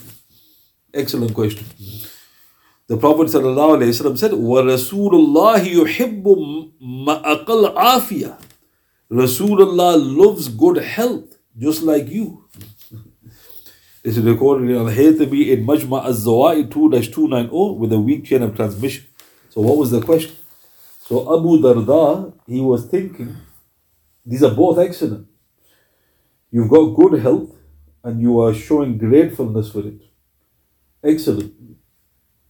Excellent 0.94 1.34
question. 1.34 1.66
The 2.86 2.96
Prophet 2.96 3.28
said, 3.28 3.42
وَرَسُولُ 3.42 5.12
اللَّهِ 5.12 5.60
يُحِبُّ 5.60 6.24
مَأَقَلْ 6.80 8.36
Rasulullah 9.10 9.96
loves 9.98 10.48
good 10.48 10.76
health, 10.78 11.38
just 11.58 11.82
like 11.82 12.08
you. 12.08 12.46
This 14.02 14.16
is 14.16 14.24
recorded 14.24 14.70
in 14.70 14.76
Al-Haythami 14.76 15.48
in 15.48 15.66
Majma' 15.66 16.04
al-Zawa'id 16.04 16.70
2-290 16.70 17.76
with 17.76 17.92
a 17.92 17.98
weak 17.98 18.24
chain 18.24 18.42
of 18.42 18.54
transmission. 18.54 19.07
So 19.50 19.60
what 19.60 19.76
was 19.76 19.90
the 19.90 20.00
question? 20.00 20.36
So 21.00 21.22
Abu 21.38 21.58
Darda, 21.58 22.32
he 22.46 22.60
was 22.60 22.86
thinking, 22.86 23.36
these 24.24 24.42
are 24.42 24.54
both 24.54 24.78
excellent. 24.78 25.26
You've 26.50 26.68
got 26.70 26.94
good 26.94 27.20
health 27.20 27.50
and 28.04 28.20
you 28.20 28.40
are 28.40 28.54
showing 28.54 28.98
gratefulness 28.98 29.70
for 29.70 29.80
it. 29.80 30.00
Excellent. 31.02 31.54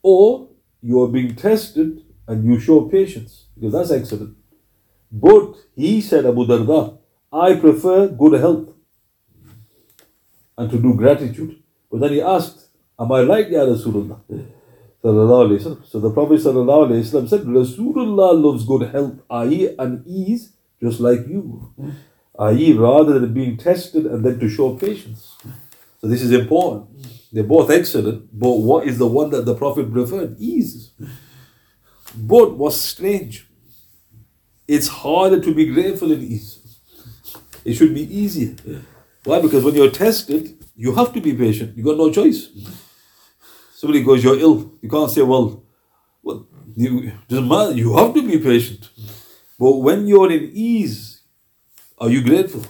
Or 0.02 0.48
you 0.80 1.02
are 1.02 1.08
being 1.08 1.34
tested 1.34 2.02
and 2.26 2.44
you 2.44 2.58
show 2.58 2.82
patience 2.88 3.46
because 3.54 3.72
that's 3.72 3.90
excellent. 3.90 4.36
But 5.10 5.54
he 5.74 6.00
said, 6.00 6.26
Abu 6.26 6.46
Darda, 6.46 6.98
I 7.32 7.54
prefer 7.54 8.08
good 8.08 8.40
health 8.40 8.68
and 10.56 10.70
to 10.70 10.78
do 10.78 10.94
gratitude. 10.94 11.62
But 11.90 12.00
then 12.00 12.12
he 12.12 12.20
asked, 12.20 12.68
Am 12.98 13.12
I 13.12 13.20
like 13.20 13.48
Ya 13.48 13.60
Rasulullah? 13.60 14.20
So 15.00 15.12
the 15.12 16.10
Prophet 16.12 16.40
said, 16.40 16.54
Rasulullah 16.54 18.42
loves 18.42 18.64
good 18.64 18.90
health, 18.90 19.20
i.e., 19.30 19.74
and 19.78 20.04
ease, 20.06 20.52
just 20.82 21.00
like 21.00 21.26
you. 21.28 21.72
I.e., 22.38 22.72
rather 22.72 23.18
than 23.18 23.32
being 23.32 23.56
tested 23.56 24.06
and 24.06 24.24
then 24.24 24.38
to 24.40 24.48
show 24.48 24.74
patience. 24.74 25.36
So 26.00 26.06
this 26.08 26.22
is 26.22 26.32
important. 26.32 26.88
They're 27.32 27.44
both 27.44 27.70
excellent, 27.70 28.28
but 28.32 28.50
what 28.50 28.86
is 28.86 28.98
the 28.98 29.06
one 29.06 29.30
that 29.30 29.44
the 29.44 29.54
Prophet 29.54 29.92
preferred? 29.92 30.36
Ease. 30.38 30.92
But 32.16 32.56
what's 32.56 32.76
strange? 32.76 33.46
It's 34.66 34.88
harder 34.88 35.40
to 35.40 35.54
be 35.54 35.66
grateful 35.66 36.10
in 36.10 36.22
ease. 36.22 36.58
It 37.64 37.74
should 37.74 37.94
be 37.94 38.02
easier. 38.02 38.56
Why? 39.24 39.40
Because 39.40 39.62
when 39.64 39.74
you're 39.74 39.90
tested, 39.90 40.56
you 40.74 40.94
have 40.94 41.12
to 41.12 41.20
be 41.20 41.34
patient. 41.34 41.76
You 41.76 41.84
got 41.84 41.98
no 41.98 42.10
choice. 42.10 42.48
Somebody 43.78 44.02
goes, 44.02 44.24
you're 44.24 44.40
ill. 44.46 44.72
You 44.82 44.88
can't 44.88 45.10
say, 45.10 45.22
well, 45.22 45.62
well, 46.24 46.46
you 46.74 47.12
doesn't 47.28 47.46
matter. 47.46 47.72
You 47.82 47.96
have 47.96 48.12
to 48.14 48.22
be 48.26 48.38
patient. 48.38 48.88
But 49.56 49.74
when 49.86 50.08
you're 50.08 50.32
in 50.32 50.50
ease, 50.52 51.18
Are 52.00 52.10
you 52.10 52.22
grateful? 52.22 52.62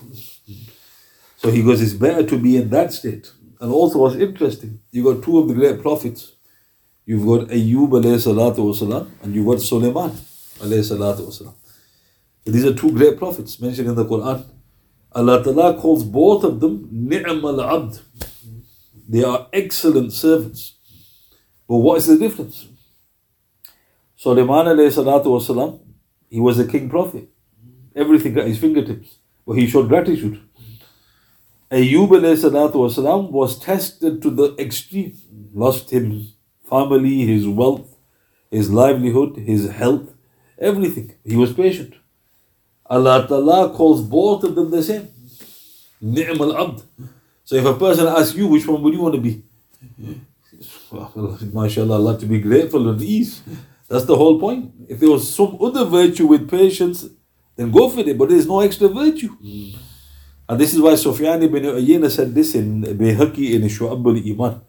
So 1.37 1.51
he 1.51 1.63
goes, 1.63 1.83
it's 1.83 1.93
better 1.93 2.25
to 2.27 2.39
be 2.39 2.57
in 2.57 2.71
that 2.71 2.93
state. 2.93 3.31
And 3.61 3.71
also 3.71 3.99
what's 3.99 4.17
interesting, 4.17 4.81
you 4.91 5.05
got 5.05 5.23
two 5.23 5.39
of 5.39 5.49
the 5.49 5.55
great 5.55 5.83
prophets. 5.83 6.33
You've 7.05 7.27
got 7.27 7.49
Ayyub 7.49 7.91
alayhi 7.91 8.21
salatu 8.21 8.59
wasalam, 8.59 9.11
and 9.23 9.35
you've 9.35 9.47
got 9.47 9.61
Sulaiman 9.61 10.11
alayhi 10.61 10.85
salatu 10.93 11.27
wasalam. 11.29 11.55
These 12.45 12.65
are 12.65 12.75
two 12.75 12.93
great 12.93 13.19
prophets 13.19 13.61
mentioned 13.61 13.89
in 13.89 13.95
the 13.95 14.05
Quran. 14.05 14.47
Allah 15.13 15.43
Ta'ala 15.43 15.79
calls 15.79 16.05
both 16.05 16.45
of 16.45 16.61
them 16.61 16.89
Ni'mal 16.91 17.61
Abd. 17.61 18.01
They 19.09 19.25
are 19.25 19.49
excellent 19.53 20.13
servants. 20.13 20.75
But 21.69 21.77
what 21.77 21.99
is 21.99 22.07
the 22.07 22.19
difference? 22.19 22.67
Sulaiman 24.17 24.67
alayhi 24.67 24.91
salatu 24.91 25.27
wasalam, 25.27 25.81
he 26.29 26.41
was 26.41 26.59
a 26.59 26.67
king 26.67 26.89
prophet. 26.89 27.29
Everything 27.95 28.37
at 28.39 28.47
his 28.47 28.59
fingertips. 28.59 29.19
But 29.47 29.55
he 29.55 29.67
showed 29.67 29.89
gratitude. 29.89 30.41
Ayyub 31.71 32.09
alayhi 32.09 32.51
salatu 32.51 33.31
was 33.31 33.59
tested 33.59 34.23
to 34.23 34.31
the 34.31 34.55
extreme. 34.59 35.17
Lost 35.55 35.91
his 35.91 36.33
family, 36.69 37.27
his 37.27 37.47
wealth, 37.47 37.97
his 38.51 38.71
livelihood, 38.71 39.37
his 39.37 39.71
health, 39.71 40.15
everything. 40.59 41.15
He 41.25 41.37
was 41.37 41.53
patient. 41.53 41.95
Allah 42.87 43.27
Ta'ala 43.29 43.75
calls 43.75 44.03
both 44.03 44.45
of 44.45 44.55
them 44.55 44.71
the 44.71 44.83
same. 44.83 45.09
Ni'mal 46.01 46.57
abd. 46.57 46.83
So 47.45 47.57
if 47.57 47.65
a 47.65 47.75
person 47.75 48.07
asks 48.07 48.35
you, 48.35 48.47
which 48.47 48.67
one 48.67 48.83
would 48.83 48.95
you 48.95 49.01
want 49.01 49.15
to 49.15 49.21
be? 49.21 49.43
Mashallah, 51.53 51.95
Allah 51.95 52.19
to 52.19 52.27
be 52.27 52.41
grateful 52.41 52.89
and 52.89 53.01
ease. 53.03 53.43
That's 53.89 54.05
the 54.05 54.17
whole 54.17 54.39
point. 54.41 54.73
If 54.89 55.01
there 55.01 55.11
was 55.11 55.33
some 55.33 55.57
other 55.61 55.85
virtue 55.85 56.27
with 56.27 56.51
patience, 56.51 57.07
then 57.57 57.71
go 57.71 57.89
for 57.89 58.01
it, 58.01 58.19
but 58.19 58.29
there's 58.29 58.47
no 58.47 58.61
extra 58.61 58.89
virtue. 58.89 59.35
And 60.49 60.61
this 60.61 60.75
is 60.75 60.81
why 60.81 60.95
Sufyan 60.95 61.43
ibn 61.43 61.63
Uyayna 61.63 62.11
said 62.11 62.35
this 62.35 62.55
in 62.55 62.83
Bayhaqi 62.83 63.55
in 63.55 63.63
Shu'ab 63.63 64.05
al-Iman. 64.05 64.61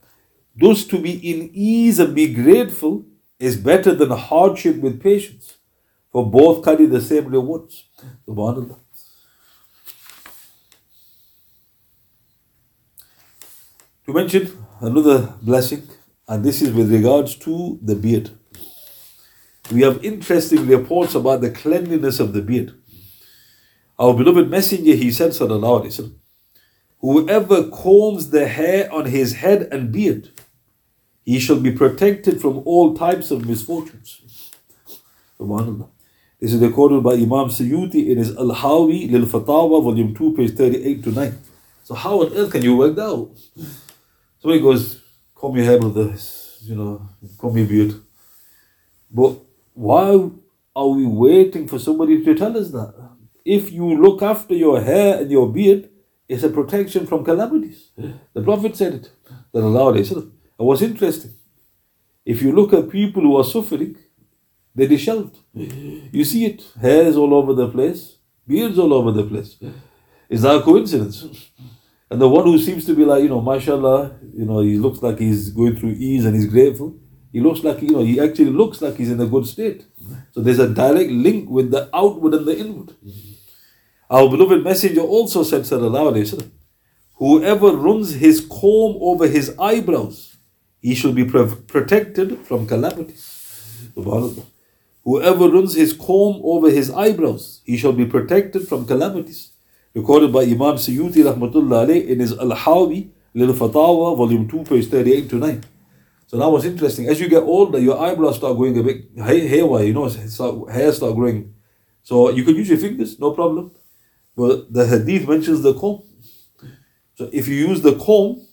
Those 0.55 0.85
to 0.87 0.99
be 0.99 1.13
in 1.31 1.49
ease 1.53 1.99
and 1.99 2.13
be 2.13 2.33
grateful 2.33 3.05
is 3.39 3.55
better 3.57 3.95
than 3.95 4.11
hardship 4.11 4.77
with 4.77 5.01
patience. 5.01 5.57
For 6.11 6.29
both 6.29 6.65
carry 6.65 6.85
the 6.87 7.01
same 7.01 7.27
rewards. 7.27 7.85
SubhanAllah. 8.27 8.77
To 14.05 14.13
mention 14.13 14.51
another 14.79 15.33
blessing, 15.41 15.87
and 16.27 16.43
this 16.43 16.61
is 16.61 16.71
with 16.71 16.91
regards 16.91 17.35
to 17.35 17.79
the 17.81 17.95
beard. 17.95 18.31
We 19.71 19.81
have 19.81 20.03
interesting 20.03 20.67
reports 20.67 21.15
about 21.15 21.41
the 21.41 21.51
cleanliness 21.51 22.19
of 22.19 22.33
the 22.33 22.41
beard. 22.41 22.73
Our 23.97 24.13
beloved 24.13 24.49
messenger, 24.49 24.95
he 24.95 25.11
said, 25.11 25.31
sallallahu 25.31 25.83
alayhi 25.83 25.99
wasallam, 25.99 26.13
whoever 27.01 27.69
combs 27.69 28.29
the 28.29 28.47
hair 28.47 28.91
on 28.91 29.05
his 29.05 29.35
head 29.35 29.67
and 29.71 29.91
beard, 29.91 30.31
he 31.23 31.39
shall 31.39 31.59
be 31.59 31.71
protected 31.71 32.41
from 32.41 32.61
all 32.65 32.95
types 32.95 33.29
of 33.29 33.45
misfortunes. 33.45 34.21
This 36.39 36.53
is 36.53 36.61
recorded 36.61 37.03
by 37.03 37.13
Imam 37.13 37.49
Suyuti 37.49 38.09
in 38.09 38.17
his 38.17 38.35
Al-Hawi 38.35 39.07
Lil 39.09 39.25
Fatawa, 39.25 39.83
volume 39.83 40.15
2, 40.15 40.33
page 40.35 40.55
38 40.55 41.03
to 41.03 41.11
9. 41.11 41.37
So 41.83 41.95
how 41.95 42.21
on 42.21 42.33
earth 42.33 42.51
can 42.51 42.61
you 42.61 42.75
work 42.77 42.95
that 42.95 43.05
out? 43.05 43.31
Somebody 44.41 44.61
goes, 44.61 45.01
comb 45.35 45.55
your 45.55 45.65
hair, 45.65 45.79
brother, 45.79 46.13
you 46.61 46.75
know, 46.75 47.09
comb 47.37 47.57
your 47.57 47.67
beard. 47.67 47.93
But 49.11 49.37
why 49.73 50.29
are 50.75 50.87
we 50.87 51.05
waiting 51.05 51.67
for 51.67 51.79
somebody 51.79 52.23
to 52.23 52.35
tell 52.35 52.57
us 52.57 52.71
that? 52.71 53.09
if 53.49 53.71
you 53.71 53.99
look 53.99 54.21
after 54.21 54.53
your 54.53 54.81
hair 54.81 55.21
and 55.21 55.31
your 55.31 55.51
beard, 55.51 55.89
it's 56.27 56.43
a 56.43 56.49
protection 56.49 57.07
from 57.07 57.25
calamities. 57.25 57.89
The 58.33 58.43
Prophet 58.43 58.75
said 58.75 58.93
it. 58.93 59.11
That 59.51 59.63
Allah 59.63 59.93
and 59.95 60.67
what's 60.67 60.83
interesting, 60.83 61.33
if 62.23 62.41
you 62.43 62.51
look 62.51 62.73
at 62.73 62.89
people 62.89 63.23
who 63.23 63.35
are 63.37 63.43
suffering, 63.43 63.95
they're 64.75 64.87
disheveled. 64.87 65.39
You 65.53 66.23
see 66.23 66.45
it, 66.45 66.63
hairs 66.79 67.17
all 67.17 67.33
over 67.33 67.53
the 67.53 67.69
place, 67.69 68.17
beards 68.45 68.77
all 68.77 68.93
over 68.93 69.11
the 69.11 69.23
place. 69.23 69.57
Is 70.29 70.43
that 70.43 70.57
a 70.57 70.61
coincidence? 70.61 71.25
And 72.11 72.19
the 72.19 72.27
one 72.27 72.45
who 72.45 72.57
seems 72.57 72.85
to 72.85 72.95
be 72.95 73.05
like, 73.05 73.21
you 73.23 73.29
know, 73.29 73.41
mashallah, 73.41 74.17
you 74.33 74.45
know, 74.45 74.61
he 74.61 74.77
looks 74.77 75.01
like 75.03 75.19
he's 75.19 75.49
going 75.51 75.75
through 75.75 75.91
ease 75.91 76.25
and 76.25 76.35
he's 76.35 76.47
grateful. 76.47 76.95
He 77.31 77.39
looks 77.39 77.63
like, 77.63 77.81
you 77.81 77.91
know, 77.91 78.03
he 78.03 78.19
actually 78.19 78.49
looks 78.49 78.81
like 78.81 78.95
he's 78.95 79.11
in 79.11 79.21
a 79.21 79.27
good 79.27 79.45
state. 79.45 79.85
So 80.31 80.41
there's 80.41 80.57
a 80.59 80.67
direct 80.67 81.11
link 81.11 81.49
with 81.49 81.69
the 81.69 81.87
outward 81.93 82.33
and 82.33 82.47
the 82.47 82.57
inward. 82.57 82.95
Our 84.09 84.27
beloved 84.27 84.63
Messenger 84.63 85.01
also 85.01 85.43
said, 85.43 85.61
Sallallahu 85.61 86.15
Wasallam, 86.15 86.49
Whoever 87.15 87.75
runs 87.75 88.13
his 88.13 88.41
comb 88.41 88.97
over 89.01 89.27
his 89.27 89.53
eyebrows, 89.59 90.37
he 90.81 90.95
shall 90.95 91.11
be 91.11 91.25
protected 91.25 92.39
from 92.47 92.65
calamities. 92.65 93.91
Whoever 93.93 95.49
runs 95.49 95.75
his 95.75 95.93
comb 95.93 96.41
over 96.43 96.71
his 96.71 96.89
eyebrows, 96.89 97.61
he 97.65 97.77
shall 97.77 97.91
be 97.93 98.05
protected 98.05 98.67
from 98.67 98.87
calamities. 98.87 99.51
Recorded 99.95 100.31
by 100.31 100.43
Imam 100.43 100.75
Suyuti 100.75 101.23
Rahmatullah 101.23 102.07
in 102.07 102.19
his 102.19 102.37
Al-Hawi 102.37 103.09
Lil 103.33 103.53
Fatawa, 103.53 104.15
volume 104.15 104.47
2, 104.47 104.63
page 104.63 104.87
38 104.87 105.29
to 105.29 105.35
9. 105.37 105.63
So 106.27 106.37
now 106.37 106.51
what's 106.51 106.65
interesting, 106.65 107.07
as 107.07 107.19
you 107.19 107.27
get 107.27 107.41
older, 107.41 107.79
your 107.79 107.99
eyebrows 107.99 108.35
start 108.35 108.55
going 108.55 108.77
a 108.77 108.83
bit 108.83 109.09
haywire, 109.17 109.85
you 109.85 109.93
know, 109.93 110.07
start, 110.07 110.69
hair 110.71 110.91
start 110.93 111.15
growing. 111.15 111.55
So 112.03 112.29
you 112.29 112.43
can 112.43 112.55
use 112.55 112.69
your 112.69 112.77
fingers, 112.77 113.19
no 113.19 113.31
problem. 113.31 113.71
But 114.35 114.71
the 114.71 114.85
hadith 114.85 115.27
mentions 115.27 115.63
the 115.63 115.73
comb. 115.73 116.03
So 117.15 117.29
if 117.33 117.47
you 117.47 117.55
use 117.55 117.81
the 117.81 117.95
comb 117.95 118.45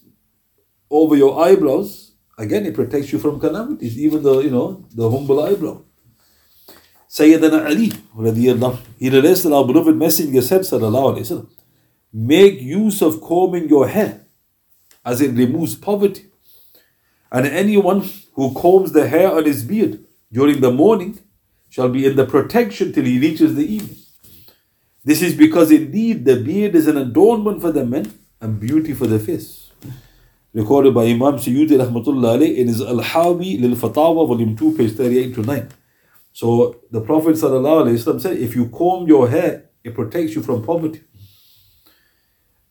over 0.89 1.15
your 1.15 1.39
eyebrows, 1.39 2.13
again 2.37 2.65
it 2.65 2.73
protects 2.73 3.13
you 3.13 3.19
from 3.19 3.39
calamities, 3.39 3.97
even 3.97 4.23
the 4.23 4.39
you 4.39 4.49
know 4.49 4.85
the 4.93 5.09
humble 5.09 5.41
eyebrow. 5.43 5.83
Sayyidina 7.09 7.65
Ali 7.65 7.89
radiallahu 8.15 8.79
he 8.99 9.09
relates 9.09 9.43
that 9.43 9.53
our 9.53 9.65
beloved 9.65 9.95
messenger 9.95 10.41
said 10.41 10.61
sallallahu 10.61 11.15
alayhi 11.15 11.25
wasallam, 11.25 11.49
make 12.13 12.61
use 12.61 13.01
of 13.01 13.21
combing 13.21 13.69
your 13.69 13.87
hair 13.87 14.21
as 15.05 15.21
it 15.21 15.31
removes 15.31 15.75
poverty. 15.75 16.25
And 17.31 17.45
anyone 17.45 18.07
who 18.33 18.53
combs 18.53 18.91
the 18.91 19.07
hair 19.07 19.31
on 19.31 19.45
his 19.45 19.63
beard 19.63 20.03
during 20.31 20.61
the 20.61 20.71
morning 20.71 21.19
shall 21.69 21.89
be 21.89 22.05
in 22.05 22.15
the 22.15 22.25
protection 22.25 22.93
till 22.93 23.05
he 23.05 23.19
reaches 23.19 23.55
the 23.55 23.65
evening. 23.65 23.97
This 25.03 25.21
is 25.21 25.33
because 25.33 25.71
indeed 25.71 26.25
the 26.25 26.35
beard 26.35 26.75
is 26.75 26.87
an 26.87 26.97
adornment 26.97 27.61
for 27.61 27.71
the 27.71 27.85
men 27.85 28.13
and 28.41 28.59
beauty 28.59 28.93
for 28.93 29.07
the 29.07 29.19
face. 29.19 29.71
Recorded 30.53 30.93
by 30.93 31.03
Imam 31.03 31.35
Suyuti 31.35 31.77
Rahmatullah 31.77 32.55
in 32.55 32.67
his 32.67 32.81
Al-Hawi 32.81 33.57
Lil 33.59 33.75
Fatawa, 33.75 34.27
volume 34.27 34.55
2, 34.55 34.75
page 34.77 34.93
38 34.93 35.35
to 35.35 35.43
9. 35.43 35.69
So 36.37 36.75
the 36.91 37.01
Prophet 37.01 37.35
ﷺ 37.35 38.21
said, 38.21 38.37
if 38.37 38.55
you 38.55 38.69
comb 38.69 39.07
your 39.07 39.27
hair, 39.27 39.71
it 39.83 39.95
protects 39.95 40.35
you 40.35 40.43
from 40.43 40.63
poverty. 40.63 41.01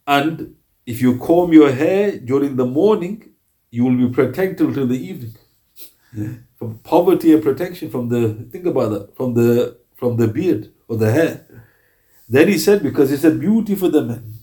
And 0.06 0.54
if 0.86 1.02
you 1.02 1.18
comb 1.18 1.52
your 1.52 1.72
hair 1.72 2.16
during 2.16 2.54
the 2.54 2.64
morning, 2.64 3.28
you 3.72 3.86
will 3.86 3.96
be 3.96 4.14
protected 4.14 4.72
till 4.72 4.86
the 4.86 5.04
evening. 5.10 5.34
From 6.56 6.78
poverty 6.84 7.32
and 7.34 7.42
protection 7.42 7.90
from 7.90 8.08
the 8.08 8.46
think 8.52 8.66
about 8.66 8.90
that, 8.92 9.16
from 9.16 9.34
the 9.34 9.76
from 9.96 10.16
the 10.16 10.28
beard 10.28 10.72
or 10.86 10.96
the 10.96 11.10
hair. 11.10 11.44
Then 12.28 12.46
he 12.46 12.58
said, 12.58 12.84
because 12.84 13.10
it's 13.10 13.24
a 13.24 13.32
beauty 13.32 13.74
for 13.74 13.88
the 13.88 14.02
men. 14.02 14.34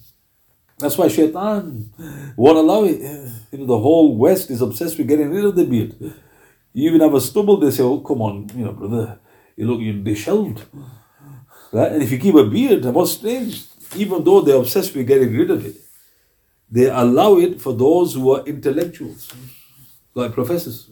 That's 0.80 0.98
why 0.98 1.08
shaitan 1.08 1.94
won't 2.36 2.58
allow 2.58 2.84
it. 2.84 3.00
You 3.54 3.60
know, 3.60 3.68
the 3.68 3.80
whole 3.80 4.18
West 4.18 4.52
is 4.52 4.62
obsessed 4.62 4.98
with 4.98 5.08
getting 5.08 5.32
rid 5.32 5.46
of 5.46 5.56
the 5.56 5.64
beard. 5.64 5.96
You 6.74 6.90
even 6.90 7.02
have 7.02 7.14
a 7.14 7.22
stubble, 7.22 7.58
they 7.58 7.72
say, 7.72 7.84
oh, 7.84 8.00
come 8.00 8.22
on, 8.22 8.50
you 8.56 8.66
know, 8.66 8.74
brother, 8.74 9.20
you 9.56 9.68
look, 9.68 9.80
you're 9.80 9.94
disheveled. 9.94 10.66
Right? 11.72 11.92
And 11.92 12.04
if 12.04 12.12
you 12.12 12.18
keep 12.18 12.36
a 12.36 12.46
beard, 12.46 12.84
what's 12.86 13.14
strange, 13.14 13.66
even 13.96 14.24
though 14.24 14.42
they're 14.42 14.58
obsessed 14.58 14.96
with 14.96 15.08
getting 15.08 15.38
rid 15.38 15.52
of 15.52 15.66
it, 15.66 15.76
they 16.70 16.90
allow 16.90 17.38
it 17.38 17.62
for 17.62 17.74
those 17.74 18.16
who 18.16 18.34
are 18.34 18.44
intellectuals, 18.46 19.32
like 20.16 20.34
professors. 20.34 20.90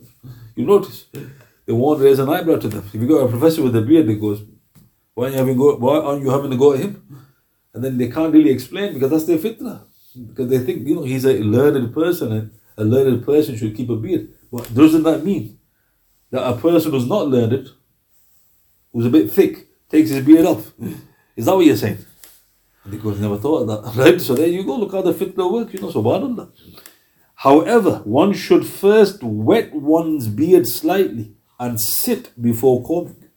You 0.55 0.65
notice, 0.65 1.07
they 1.65 1.73
won't 1.73 2.01
raise 2.01 2.19
an 2.19 2.29
eyebrow 2.29 2.57
to 2.57 2.67
them. 2.67 2.85
If 2.93 3.01
you 3.01 3.07
got 3.07 3.25
a 3.25 3.27
professor 3.27 3.63
with 3.63 3.75
a 3.75 3.81
beard, 3.81 4.07
they 4.07 4.15
goes, 4.15 4.43
why 5.15 5.25
aren't 5.25 5.33
you 5.33 5.39
having 5.39 5.57
go, 5.57 5.75
why 5.77 5.97
aren't 5.97 6.21
you 6.21 6.29
having 6.29 6.51
to 6.51 6.57
go 6.57 6.73
at 6.73 6.79
him? 6.79 7.25
And 7.73 7.83
then 7.83 7.97
they 7.97 8.09
can't 8.09 8.33
really 8.33 8.51
explain 8.51 8.93
because 8.93 9.09
that's 9.09 9.25
their 9.25 9.37
fitna. 9.37 9.81
Because 10.27 10.49
they 10.49 10.59
think, 10.59 10.87
you 10.87 10.95
know, 10.95 11.03
he's 11.03 11.25
a 11.25 11.39
learned 11.39 11.93
person 11.93 12.31
and 12.31 12.51
a 12.77 12.83
learned 12.83 13.25
person 13.25 13.55
should 13.55 13.75
keep 13.75 13.89
a 13.89 13.95
beard. 13.95 14.29
But 14.51 14.73
doesn't 14.73 15.03
that 15.03 15.23
mean 15.23 15.57
that 16.31 16.47
a 16.47 16.57
person 16.57 16.91
who's 16.91 17.07
not 17.07 17.27
learned, 17.27 17.69
who's 18.91 19.05
a 19.05 19.09
bit 19.09 19.31
thick, 19.31 19.67
takes 19.89 20.09
his 20.09 20.25
beard 20.25 20.45
off? 20.45 20.71
Is 21.35 21.45
that 21.45 21.55
what 21.55 21.65
you're 21.65 21.75
saying? 21.77 22.05
And 22.83 22.93
he 22.93 22.99
goes, 22.99 23.19
never 23.19 23.37
thought 23.37 23.69
of 23.69 23.95
that. 23.95 23.95
Right? 24.03 24.19
So 24.21 24.35
there 24.35 24.47
you 24.47 24.63
go, 24.63 24.75
look 24.77 24.91
how 24.91 25.01
the 25.01 25.13
fitna 25.13 25.51
works, 25.51 25.73
you 25.73 25.81
know, 25.81 25.91
subhanAllah. 25.91 26.49
However, 27.35 28.01
one 28.03 28.33
should 28.33 28.65
first 28.65 29.23
wet 29.23 29.73
one's 29.73 30.27
beard 30.27 30.67
slightly 30.67 31.33
and 31.59 31.79
sit 31.79 32.31
before 32.41 32.83
combing. 32.83 33.29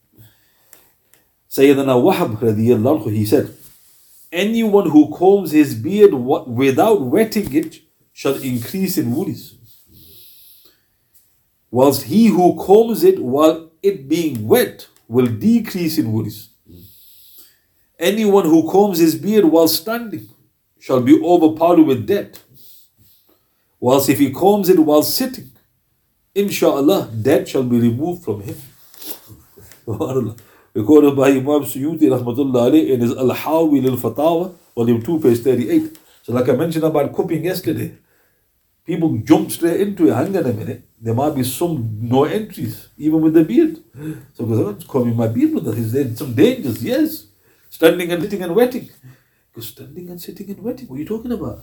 Sayyidina 1.50 1.94
Wahab 2.02 2.38
radiallahu 2.38 3.12
he 3.12 3.24
said, 3.26 3.54
anyone 4.32 4.90
who 4.90 5.10
combs 5.10 5.52
his 5.52 5.74
beard 5.74 6.12
without 6.12 7.02
wetting 7.02 7.52
it 7.54 7.80
shall 8.12 8.34
increase 8.36 8.98
in 8.98 9.14
woolies. 9.14 9.54
Whilst 11.74 12.04
he 12.04 12.26
who 12.26 12.54
combs 12.54 13.02
it 13.02 13.18
while 13.18 13.68
it 13.82 14.08
being 14.08 14.46
wet 14.46 14.86
will 15.08 15.26
decrease 15.26 15.98
in 15.98 16.12
woolies. 16.12 16.50
Anyone 17.98 18.44
who 18.44 18.70
combs 18.70 18.98
his 18.98 19.16
beard 19.16 19.46
while 19.46 19.66
standing 19.66 20.28
shall 20.78 21.00
be 21.00 21.20
overpowered 21.20 21.82
with 21.82 22.06
debt. 22.06 22.40
Whilst 23.80 24.08
if 24.08 24.20
he 24.20 24.30
combs 24.30 24.68
it 24.68 24.78
while 24.78 25.02
sitting, 25.02 25.50
inshallah, 26.32 27.10
debt 27.20 27.48
shall 27.48 27.64
be 27.64 27.80
removed 27.80 28.22
from 28.22 28.42
him. 28.42 28.56
Recorded 30.74 31.16
by 31.16 31.30
Imam 31.30 31.64
Suyuti 31.70 32.04
in 32.92 33.00
his 33.00 33.16
Al-Hawi 33.16 33.84
al-Fatawa, 33.84 34.54
volume 34.76 35.02
2, 35.02 35.18
page 35.18 35.40
38. 35.40 35.98
So 36.22 36.32
like 36.34 36.48
I 36.48 36.52
mentioned 36.52 36.84
about 36.84 37.12
cupping 37.12 37.44
yesterday, 37.44 37.96
people 38.84 39.16
jump 39.18 39.50
straight 39.50 39.80
into 39.80 40.08
it. 40.08 40.14
Hang 40.14 40.36
on 40.36 40.44
a 40.46 40.52
minute. 40.52 40.88
There 41.00 41.14
might 41.14 41.34
be 41.34 41.44
some 41.44 41.98
no 42.00 42.24
entries, 42.24 42.88
even 42.96 43.20
with 43.20 43.34
the 43.34 43.44
beard. 43.44 43.78
So 44.34 44.46
because 44.46 44.60
I'm 44.60 44.88
combing 44.88 45.16
my 45.16 45.28
beard 45.28 45.54
with 45.54 45.64
that. 45.64 45.76
Is 45.76 45.92
there 45.92 46.14
some 46.14 46.34
dangers? 46.34 46.82
Yes. 46.82 47.26
Standing 47.70 48.12
and 48.12 48.22
sitting 48.22 48.42
and 48.42 48.54
wetting. 48.54 48.88
Because 49.52 49.68
standing 49.68 50.10
and 50.10 50.20
sitting 50.20 50.50
and 50.50 50.62
wetting, 50.62 50.88
what 50.88 50.96
are 50.96 51.00
you 51.00 51.06
talking 51.06 51.32
about? 51.32 51.60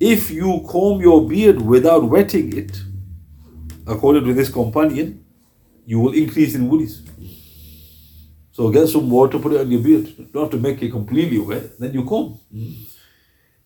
If 0.00 0.30
you 0.30 0.64
comb 0.68 1.00
your 1.00 1.26
beard 1.28 1.60
without 1.60 2.04
wetting 2.04 2.56
it, 2.56 2.80
according 3.86 4.24
to 4.24 4.34
this 4.34 4.48
companion, 4.48 5.24
you 5.86 5.98
will 6.00 6.12
increase 6.12 6.54
in 6.54 6.68
woolies. 6.68 7.02
So 8.52 8.70
get 8.70 8.88
some 8.88 9.08
water, 9.08 9.38
put 9.38 9.52
it 9.52 9.60
on 9.60 9.70
your 9.70 9.80
beard. 9.80 10.32
Don't 10.32 10.42
have 10.42 10.50
to 10.50 10.58
make 10.58 10.82
it 10.82 10.90
completely 10.90 11.38
wet, 11.38 11.78
then 11.78 11.94
you 11.94 12.04
comb. 12.04 12.38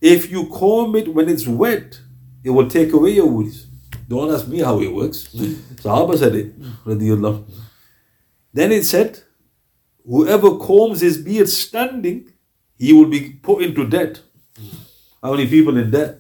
If 0.01 0.31
you 0.31 0.47
comb 0.47 0.97
it 0.97 1.09
when 1.13 1.29
it's 1.29 1.47
wet, 1.47 2.01
it 2.45 2.51
will 2.51 2.69
take 2.69 2.93
away 2.93 3.11
your 3.11 3.27
woolies. 3.27 3.67
Don't 4.09 4.33
ask 4.35 4.47
me 4.49 4.59
how 4.59 4.81
it 4.81 4.93
works. 4.93 5.29
Sahaba 5.29 6.19
said 6.19 6.35
it. 6.35 6.61
Radiallahu. 6.85 7.45
Then 8.53 8.73
it 8.73 8.85
said, 8.85 9.21
whoever 10.05 10.59
combs 10.59 11.01
his 11.01 11.17
beard 11.19 11.49
standing, 11.49 12.33
he 12.77 12.93
will 12.93 13.09
be 13.09 13.31
put 13.31 13.63
into 13.63 13.87
debt. 13.87 14.21
How 15.23 15.33
many 15.33 15.47
people 15.47 15.77
in 15.77 15.91
debt? 15.91 16.19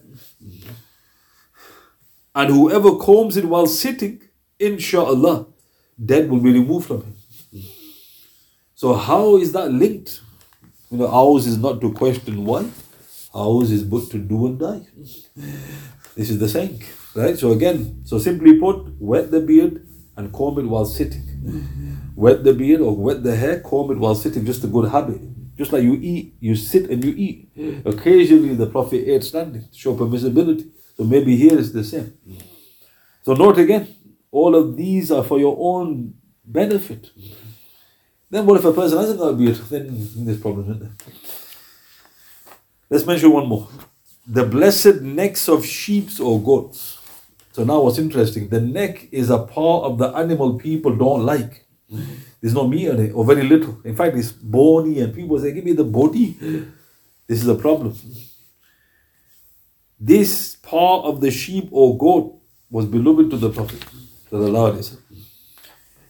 And 2.34 2.50
whoever 2.50 2.96
combs 2.96 3.36
it 3.36 3.44
while 3.44 3.66
sitting, 3.66 4.22
inshallah, 4.58 5.46
debt 6.02 6.28
will 6.28 6.40
be 6.40 6.52
removed 6.52 6.86
from 6.86 7.02
him. 7.02 7.16
So 8.74 8.94
how 8.94 9.36
is 9.36 9.52
that 9.52 9.70
linked? 9.70 10.20
You 10.90 10.98
know, 10.98 11.08
ours 11.08 11.46
is 11.46 11.58
not 11.58 11.80
to 11.80 11.92
question 11.92 12.44
why. 12.44 12.70
Ours 13.34 13.70
is 13.70 13.82
but 13.82 14.10
to 14.10 14.18
do 14.18 14.46
and 14.46 14.58
die. 14.58 14.86
This 16.16 16.30
is 16.30 16.38
the 16.38 16.48
saying, 16.48 16.82
right? 17.14 17.38
So 17.38 17.52
again, 17.52 18.02
so 18.04 18.18
simply 18.18 18.58
put, 18.58 19.00
wet 19.00 19.30
the 19.30 19.40
beard 19.40 19.86
and 20.16 20.32
comb 20.32 20.58
it 20.58 20.64
while 20.64 20.84
sitting. 20.84 22.12
Wet 22.14 22.44
the 22.44 22.52
beard 22.52 22.80
or 22.80 22.94
wet 22.94 23.22
the 23.22 23.34
hair, 23.34 23.60
comb 23.60 23.90
it 23.92 23.98
while 23.98 24.14
sitting, 24.14 24.44
just 24.44 24.62
a 24.64 24.66
good 24.66 24.90
habit. 24.90 25.20
Just 25.56 25.72
like 25.72 25.82
you 25.82 25.94
eat, 25.94 26.34
you 26.40 26.54
sit 26.54 26.90
and 26.90 27.02
you 27.04 27.14
eat. 27.16 27.48
Occasionally 27.84 28.54
the 28.54 28.66
Prophet 28.66 29.08
ate 29.08 29.24
standing 29.24 29.62
to 29.62 29.78
show 29.78 29.94
permissibility. 29.94 30.70
So 30.96 31.04
maybe 31.04 31.36
here 31.36 31.58
is 31.58 31.72
the 31.72 31.84
same. 31.84 32.16
So 33.24 33.34
note 33.34 33.58
again, 33.58 33.88
all 34.30 34.54
of 34.54 34.76
these 34.76 35.10
are 35.10 35.24
for 35.24 35.38
your 35.38 35.56
own 35.58 36.14
benefit. 36.44 37.10
Then 38.30 38.46
what 38.46 38.58
if 38.58 38.64
a 38.64 38.72
person 38.72 38.98
hasn't 38.98 39.18
got 39.18 39.28
a 39.28 39.32
beard? 39.34 39.56
Then 39.56 40.08
there's 40.24 40.40
problems, 40.40 40.68
isn't 40.70 40.80
there? 40.80 40.96
Let's 42.90 43.06
mention 43.06 43.30
one 43.30 43.46
more. 43.46 43.68
The 44.26 44.44
blessed 44.44 45.02
necks 45.02 45.48
of 45.48 45.66
sheep 45.66 46.08
or 46.20 46.40
goats. 46.40 46.98
So 47.52 47.64
now 47.64 47.82
what's 47.82 47.98
interesting, 47.98 48.48
the 48.48 48.60
neck 48.60 49.08
is 49.12 49.30
a 49.30 49.38
part 49.38 49.84
of 49.84 49.98
the 49.98 50.08
animal 50.08 50.58
people 50.58 50.94
don't 50.96 51.24
like. 51.26 51.66
There's 52.40 52.54
no 52.54 52.66
meat 52.66 52.88
on 52.88 53.00
it, 53.00 53.12
or 53.12 53.24
very 53.24 53.42
little. 53.42 53.78
In 53.84 53.94
fact, 53.94 54.16
it's 54.16 54.32
bony, 54.32 55.00
and 55.00 55.14
people 55.14 55.38
say, 55.38 55.52
Give 55.52 55.64
me 55.64 55.72
the 55.72 55.84
body. 55.84 56.36
This 57.26 57.42
is 57.42 57.48
a 57.48 57.54
problem. 57.54 57.96
This 60.00 60.56
part 60.56 61.04
of 61.04 61.20
the 61.20 61.30
sheep 61.30 61.68
or 61.70 61.96
goat 61.96 62.40
was 62.70 62.86
beloved 62.86 63.30
to 63.30 63.36
the 63.36 63.50
Prophet. 63.50 63.84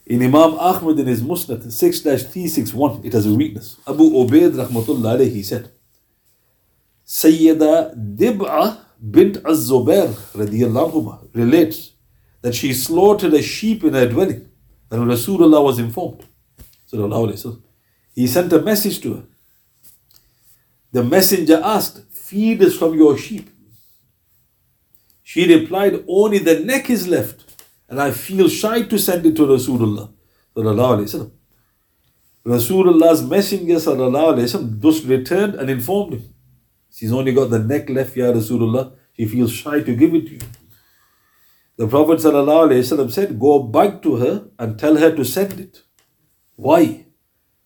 In 0.06 0.22
Imam 0.22 0.54
Ahmad 0.54 0.98
in 0.98 1.06
his 1.06 1.22
Musnad 1.22 1.70
6 1.70 2.00
361, 2.00 3.00
it 3.04 3.12
has 3.12 3.26
a 3.26 3.34
weakness. 3.34 3.76
Abu 3.86 4.10
Ubaid 4.10 4.52
rahmatullah 4.52 5.18
alayhi, 5.18 5.32
he 5.32 5.42
said, 5.42 5.70
Sayyida 7.12 7.94
Dib'a 7.94 8.78
bint 8.98 9.36
Az-Zubair 9.44 10.14
relates 11.34 11.90
that 12.40 12.54
she 12.54 12.72
slaughtered 12.72 13.34
a 13.34 13.42
sheep 13.42 13.84
in 13.84 13.92
her 13.92 14.08
dwelling 14.08 14.48
and 14.90 15.10
Rasulullah 15.10 15.62
was 15.62 15.78
informed. 15.78 16.24
He 18.14 18.26
sent 18.26 18.50
a 18.54 18.62
message 18.62 19.02
to 19.02 19.14
her. 19.14 19.24
The 20.92 21.04
messenger 21.04 21.60
asked, 21.62 22.00
Feed 22.10 22.62
us 22.62 22.76
from 22.76 22.94
your 22.94 23.18
sheep. 23.18 23.50
She 25.22 25.46
replied, 25.54 26.04
Only 26.08 26.38
the 26.38 26.60
neck 26.60 26.88
is 26.88 27.06
left, 27.08 27.44
and 27.90 28.00
I 28.00 28.10
feel 28.12 28.48
shy 28.48 28.84
to 28.84 28.98
send 28.98 29.26
it 29.26 29.36
to 29.36 29.42
Rasulullah. 29.42 30.10
Rasulullah's 32.46 33.22
messenger 33.22 33.78
thus 34.80 35.04
returned 35.04 35.54
and 35.56 35.68
informed 35.68 36.14
him. 36.14 36.31
She's 36.94 37.12
only 37.12 37.32
got 37.32 37.50
the 37.50 37.58
neck 37.58 37.88
left, 37.88 38.16
Ya 38.16 38.32
Rasulullah. 38.32 38.92
She 39.16 39.26
feels 39.26 39.52
shy 39.52 39.80
to 39.80 39.96
give 39.96 40.14
it 40.14 40.26
to 40.26 40.32
you. 40.34 40.40
The 41.76 41.88
Prophet 41.88 42.18
ﷺ 42.18 43.10
said, 43.12 43.40
Go 43.40 43.62
back 43.62 44.02
to 44.02 44.16
her 44.16 44.48
and 44.58 44.78
tell 44.78 44.96
her 44.96 45.14
to 45.16 45.24
send 45.24 45.58
it. 45.58 45.82
Why? 46.56 47.06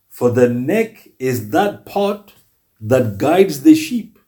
For 0.09 0.31
the 0.31 0.49
neck 0.49 1.09
is 1.19 1.51
that 1.51 1.85
part 1.85 2.33
that 2.81 3.19
guides 3.19 3.63
the 3.63 3.75
sheep 3.75 4.19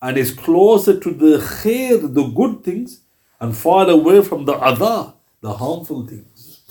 and 0.00 0.16
is 0.16 0.32
closer 0.32 0.98
to 0.98 1.10
the 1.12 1.38
khair, 1.38 2.12
the 2.12 2.28
good 2.28 2.64
things, 2.64 3.02
and 3.40 3.56
far 3.56 3.88
away 3.88 4.22
from 4.22 4.44
the 4.46 4.54
adha, 4.54 5.14
the 5.40 5.52
harmful 5.52 6.06
things. 6.06 6.62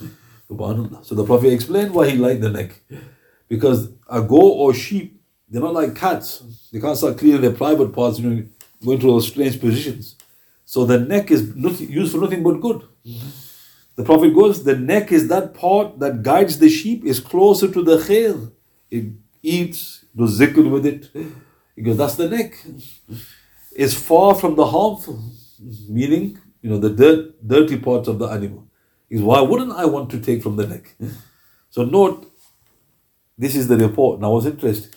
Subhanallah. 0.50 1.06
So 1.06 1.16
the 1.16 1.24
Prophet 1.26 1.54
explained 1.54 1.94
why 1.94 2.10
he 2.10 2.18
liked 2.18 2.42
the 2.42 2.50
neck. 2.50 2.82
Because 3.48 3.90
a 4.10 4.22
goat 4.22 4.56
or 4.58 4.74
sheep, 4.74 5.17
they're 5.50 5.62
not 5.62 5.74
like 5.74 5.96
cats. 5.96 6.44
They 6.72 6.80
can't 6.80 6.98
start 6.98 7.18
cleaning 7.18 7.42
their 7.42 7.54
private 7.54 7.94
parts, 7.94 8.20
you 8.20 8.30
know, 8.30 8.46
going 8.84 9.00
to 9.00 9.08
those 9.08 9.28
strange 9.28 9.60
positions. 9.60 10.16
So 10.66 10.86
the 10.86 11.00
neck 11.00 11.32
is 11.32 11.56
nothing, 11.56 11.90
used 11.90 12.12
for 12.12 12.20
nothing 12.20 12.44
but 12.44 12.60
good. 12.60 12.84
The 13.96 14.04
Prophet 14.04 14.36
goes, 14.36 14.64
the 14.64 14.76
neck 14.76 15.12
is 15.12 15.28
that 15.30 15.54
part 15.54 16.00
that 16.00 16.22
guides 16.22 16.60
the 16.60 16.70
sheep, 16.70 17.06
is 17.06 17.20
closer 17.20 17.72
to 17.72 17.82
the 17.82 17.98
khair. 17.98 18.52
It 18.92 19.06
eats, 19.42 20.06
does 20.16 20.40
zikr 20.40 20.70
with 20.70 20.86
it. 20.86 21.10
He 21.76 21.82
goes, 21.82 21.98
that's 21.98 22.16
the 22.16 22.30
neck. 22.30 22.64
It's 23.76 23.94
far 23.94 24.36
from 24.36 24.56
the 24.56 24.66
harmful, 24.66 25.24
meaning, 25.88 26.38
you 26.62 26.70
know, 26.70 26.78
the 26.78 26.90
dirt, 26.90 27.48
dirty 27.48 27.78
parts 27.78 28.08
of 28.08 28.20
the 28.20 28.28
animal. 28.28 28.68
Is 29.10 29.22
why 29.22 29.40
wouldn't 29.40 29.72
I 29.72 29.86
want 29.86 30.10
to 30.12 30.20
take 30.20 30.44
from 30.44 30.58
the 30.58 30.68
neck? 30.68 30.96
So 31.70 31.86
note, 31.86 32.30
this 33.38 33.56
is 33.56 33.68
the 33.68 33.78
report. 33.78 34.20
Now 34.20 34.32
what's 34.32 34.46
interesting? 34.46 34.92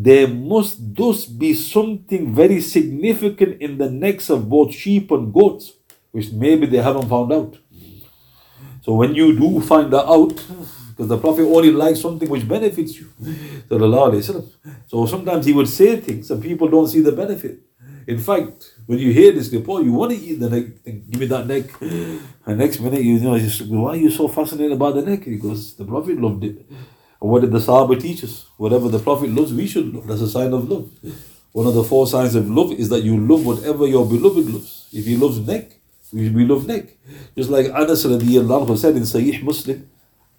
There 0.00 0.28
must 0.28 0.94
thus 0.94 1.26
be 1.26 1.54
something 1.54 2.32
very 2.32 2.60
significant 2.60 3.60
in 3.60 3.78
the 3.78 3.90
necks 3.90 4.30
of 4.30 4.48
both 4.48 4.72
sheep 4.72 5.10
and 5.10 5.34
goats, 5.34 5.72
which 6.12 6.30
maybe 6.30 6.66
they 6.66 6.78
haven't 6.78 7.08
found 7.08 7.32
out. 7.32 7.58
So 8.82 8.94
when 8.94 9.16
you 9.16 9.36
do 9.36 9.60
find 9.60 9.92
that 9.92 10.06
out, 10.06 10.34
because 10.90 11.08
the 11.08 11.18
Prophet 11.18 11.42
only 11.42 11.72
likes 11.72 12.00
something 12.00 12.28
which 12.28 12.46
benefits 12.46 12.96
you. 12.98 13.10
So 14.86 15.06
sometimes 15.06 15.46
he 15.46 15.52
would 15.52 15.68
say 15.68 15.96
things 15.96 16.30
and 16.30 16.40
people 16.40 16.68
don't 16.68 16.86
see 16.86 17.00
the 17.00 17.12
benefit. 17.12 17.58
In 18.06 18.18
fact, 18.18 18.74
when 18.86 19.00
you 19.00 19.12
hear 19.12 19.32
this 19.32 19.52
report, 19.52 19.84
you 19.84 19.92
want 19.92 20.12
to 20.12 20.16
eat 20.16 20.38
the 20.38 20.48
neck, 20.48 20.64
give 20.84 21.20
me 21.20 21.26
that 21.26 21.46
neck. 21.46 21.64
And 22.46 22.58
next 22.58 22.78
minute, 22.80 23.02
you 23.02 23.18
know, 23.18 23.36
why 23.82 23.90
are 23.90 23.96
you 23.96 24.10
so 24.10 24.28
fascinated 24.28 24.72
about 24.72 24.94
the 24.94 25.02
neck? 25.02 25.24
Because 25.24 25.74
the 25.74 25.84
Prophet 25.84 26.20
loved 26.20 26.44
it. 26.44 26.64
What 27.18 27.40
did 27.40 27.50
the 27.50 27.58
Sahaba 27.58 28.00
teach 28.00 28.22
us? 28.22 28.46
Whatever 28.56 28.88
the 28.88 28.98
Prophet 29.00 29.30
loves, 29.30 29.52
we 29.52 29.66
should 29.66 29.92
love. 29.92 30.06
That's 30.06 30.20
a 30.20 30.28
sign 30.28 30.52
of 30.52 30.70
love. 30.70 30.90
One 31.52 31.66
of 31.66 31.74
the 31.74 31.82
four 31.82 32.06
signs 32.06 32.34
of 32.34 32.48
love 32.48 32.72
is 32.72 32.88
that 32.90 33.02
you 33.02 33.16
love 33.18 33.44
whatever 33.44 33.86
your 33.86 34.06
beloved 34.06 34.48
loves. 34.48 34.88
If 34.92 35.06
he 35.06 35.16
loves 35.16 35.40
neck, 35.40 35.72
we, 36.12 36.28
we 36.30 36.44
love 36.44 36.66
neck. 36.66 36.96
Just 37.36 37.50
like 37.50 37.66
Anas 37.66 38.04
radiallahu 38.04 38.78
said 38.78 38.96
in 38.96 39.02
Sahih 39.02 39.42
Muslim, 39.42 39.90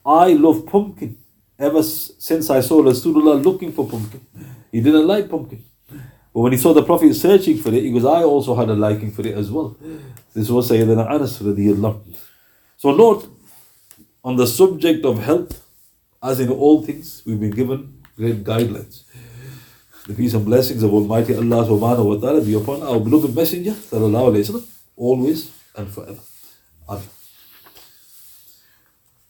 I 0.05 0.33
love 0.33 0.65
pumpkin 0.65 1.17
ever 1.59 1.83
since 1.83 2.49
I 2.49 2.61
saw 2.61 2.81
Rasulullah 2.81 3.43
looking 3.43 3.73
for 3.73 3.87
pumpkin. 3.87 4.21
He 4.71 4.79
didn't 4.79 5.07
like 5.07 5.29
pumpkin. 5.29 5.65
But 6.33 6.41
when 6.41 6.51
he 6.53 6.57
saw 6.57 6.73
the 6.73 6.83
Prophet 6.83 7.13
searching 7.15 7.57
for 7.57 7.69
it, 7.69 7.83
he 7.83 7.91
goes, 7.91 8.05
I 8.05 8.23
also 8.23 8.55
had 8.55 8.69
a 8.69 8.73
liking 8.73 9.11
for 9.11 9.27
it 9.27 9.35
as 9.35 9.51
well. 9.51 9.75
This 10.33 10.49
was 10.49 10.69
Sayyidina 10.69 11.09
Anas 11.09 11.39
radiallahu. 11.39 12.15
So 12.77 12.95
note, 12.95 13.27
on 14.23 14.37
the 14.37 14.47
subject 14.47 15.03
of 15.05 15.19
health, 15.19 15.65
as 16.21 16.39
in 16.39 16.49
all 16.49 16.82
things, 16.82 17.21
we've 17.25 17.39
been 17.39 17.51
given 17.51 18.01
great 18.15 18.43
guidelines. 18.43 19.03
The 20.08 20.13
peace 20.13 20.34
and 20.34 20.45
blessings 20.45 20.82
of 20.84 20.93
Almighty 20.93 21.36
Allah 21.36 21.65
subhanahu 21.67 22.05
wa 22.05 22.15
ta'ala 22.17 22.41
be 22.41 22.53
upon 22.55 22.82
our 22.82 22.99
beloved 22.99 23.36
Messenger, 23.36 23.71
sallallahu 23.71 24.34
alayhi 24.34 24.49
wa 24.53 24.60
sallam, 24.60 24.65
always 24.95 25.51
and 25.75 25.88
forever. 25.88 26.19
Amen. 26.89 27.03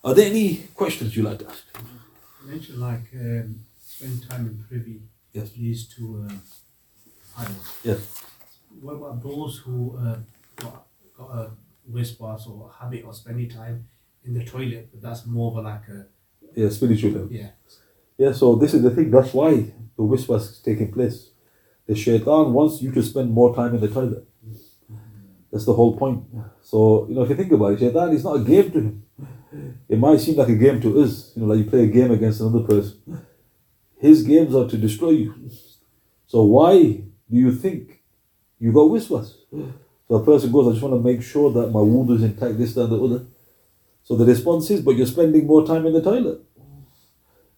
Are 0.04 0.14
there 0.14 0.28
any 0.28 0.68
questions 0.74 1.16
you'd 1.16 1.26
like 1.26 1.40
to 1.40 1.48
ask? 1.50 1.64
You 2.46 2.52
mentioned 2.52 2.80
like 2.80 3.08
um, 3.14 3.66
spend 3.78 4.30
time 4.30 4.48
in 4.48 4.64
privy 4.68 5.02
Yes. 5.34 5.52
leads 5.58 5.84
to 5.96 6.26
uh, 6.28 6.34
idols. 7.38 7.76
Yes. 7.84 8.24
What 8.82 8.94
about 8.94 9.22
those 9.22 9.58
who 9.60 9.98
uh, 9.98 10.18
got, 10.56 10.88
got 11.18 11.30
a 11.32 11.52
whisper 11.86 12.24
or 12.48 12.72
a 12.72 12.84
habit 12.84 13.04
of 13.06 13.16
spending 13.16 13.50
time 13.50 13.86
in 14.24 14.34
the 14.34 14.44
toilet, 14.44 14.90
but 14.92 15.02
that's 15.02 15.26
more 15.26 15.52
of 15.52 15.58
a 15.58 15.62
like 15.62 15.88
a 15.90 16.06
Yeah, 16.56 16.70
spiritual 16.70 17.12
level. 17.12 17.32
yeah. 17.32 17.50
Yeah, 18.18 18.34
so 18.34 18.56
this 18.56 18.74
is 18.74 18.82
the 18.82 18.92
thing. 18.92 19.12
That's 19.12 19.34
why 19.34 19.52
the 19.96 20.04
whisper 20.04 20.36
is 20.36 20.60
taking 20.60 20.92
place. 20.92 21.30
The 21.88 21.96
shaitan 21.96 22.52
wants 22.54 22.82
you 22.82 22.92
to 22.92 23.02
spend 23.02 23.32
more 23.32 23.56
time 23.56 23.74
in 23.76 23.82
the 23.82 23.88
toilet. 23.88 24.26
That's 25.52 25.66
the 25.66 25.74
whole 25.74 25.98
point. 25.98 26.24
So, 26.62 27.08
you 27.08 27.16
know, 27.16 27.24
if 27.24 27.30
you 27.30 27.36
think 27.36 27.52
about 27.52 27.74
it, 27.74 27.80
shaitan 27.80 28.12
is 28.12 28.24
not 28.24 28.36
a 28.42 28.44
game 28.44 28.72
to 28.72 28.80
him. 28.80 29.04
It 29.88 29.98
might 29.98 30.20
seem 30.20 30.36
like 30.36 30.50
a 30.50 30.56
game 30.56 30.80
to 30.82 31.02
us, 31.02 31.32
you 31.36 31.42
know, 31.42 31.48
like 31.48 31.64
you 31.66 31.70
play 31.70 31.84
a 31.86 31.88
game 31.88 32.12
against 32.12 32.42
another 32.42 32.60
person. 32.66 33.26
His 33.98 34.22
games 34.24 34.54
are 34.54 34.68
to 34.68 34.78
destroy 34.78 35.12
you. 35.12 35.34
So 36.28 36.44
why 36.44 36.78
do 36.82 37.38
you 37.46 37.52
think 37.56 38.02
you 38.60 38.72
got 38.72 38.90
whispers? 38.92 39.38
So 40.08 40.16
a 40.16 40.24
person 40.26 40.52
goes, 40.52 40.68
I 40.68 40.72
just 40.72 40.84
want 40.84 40.96
to 40.96 41.00
make 41.12 41.22
sure 41.24 41.52
that 41.54 41.68
my 41.72 41.82
wound 41.82 42.12
is 42.12 42.24
intact, 42.24 42.58
this, 42.58 42.74
that, 42.76 42.84
and 42.84 42.92
the 42.94 43.04
other. 43.04 43.26
So 44.10 44.16
the 44.16 44.26
response 44.26 44.72
is, 44.72 44.82
but 44.82 44.96
you're 44.96 45.06
spending 45.06 45.46
more 45.46 45.64
time 45.66 45.86
in 45.86 45.94
the 45.94 46.02
toilet. 46.02 46.42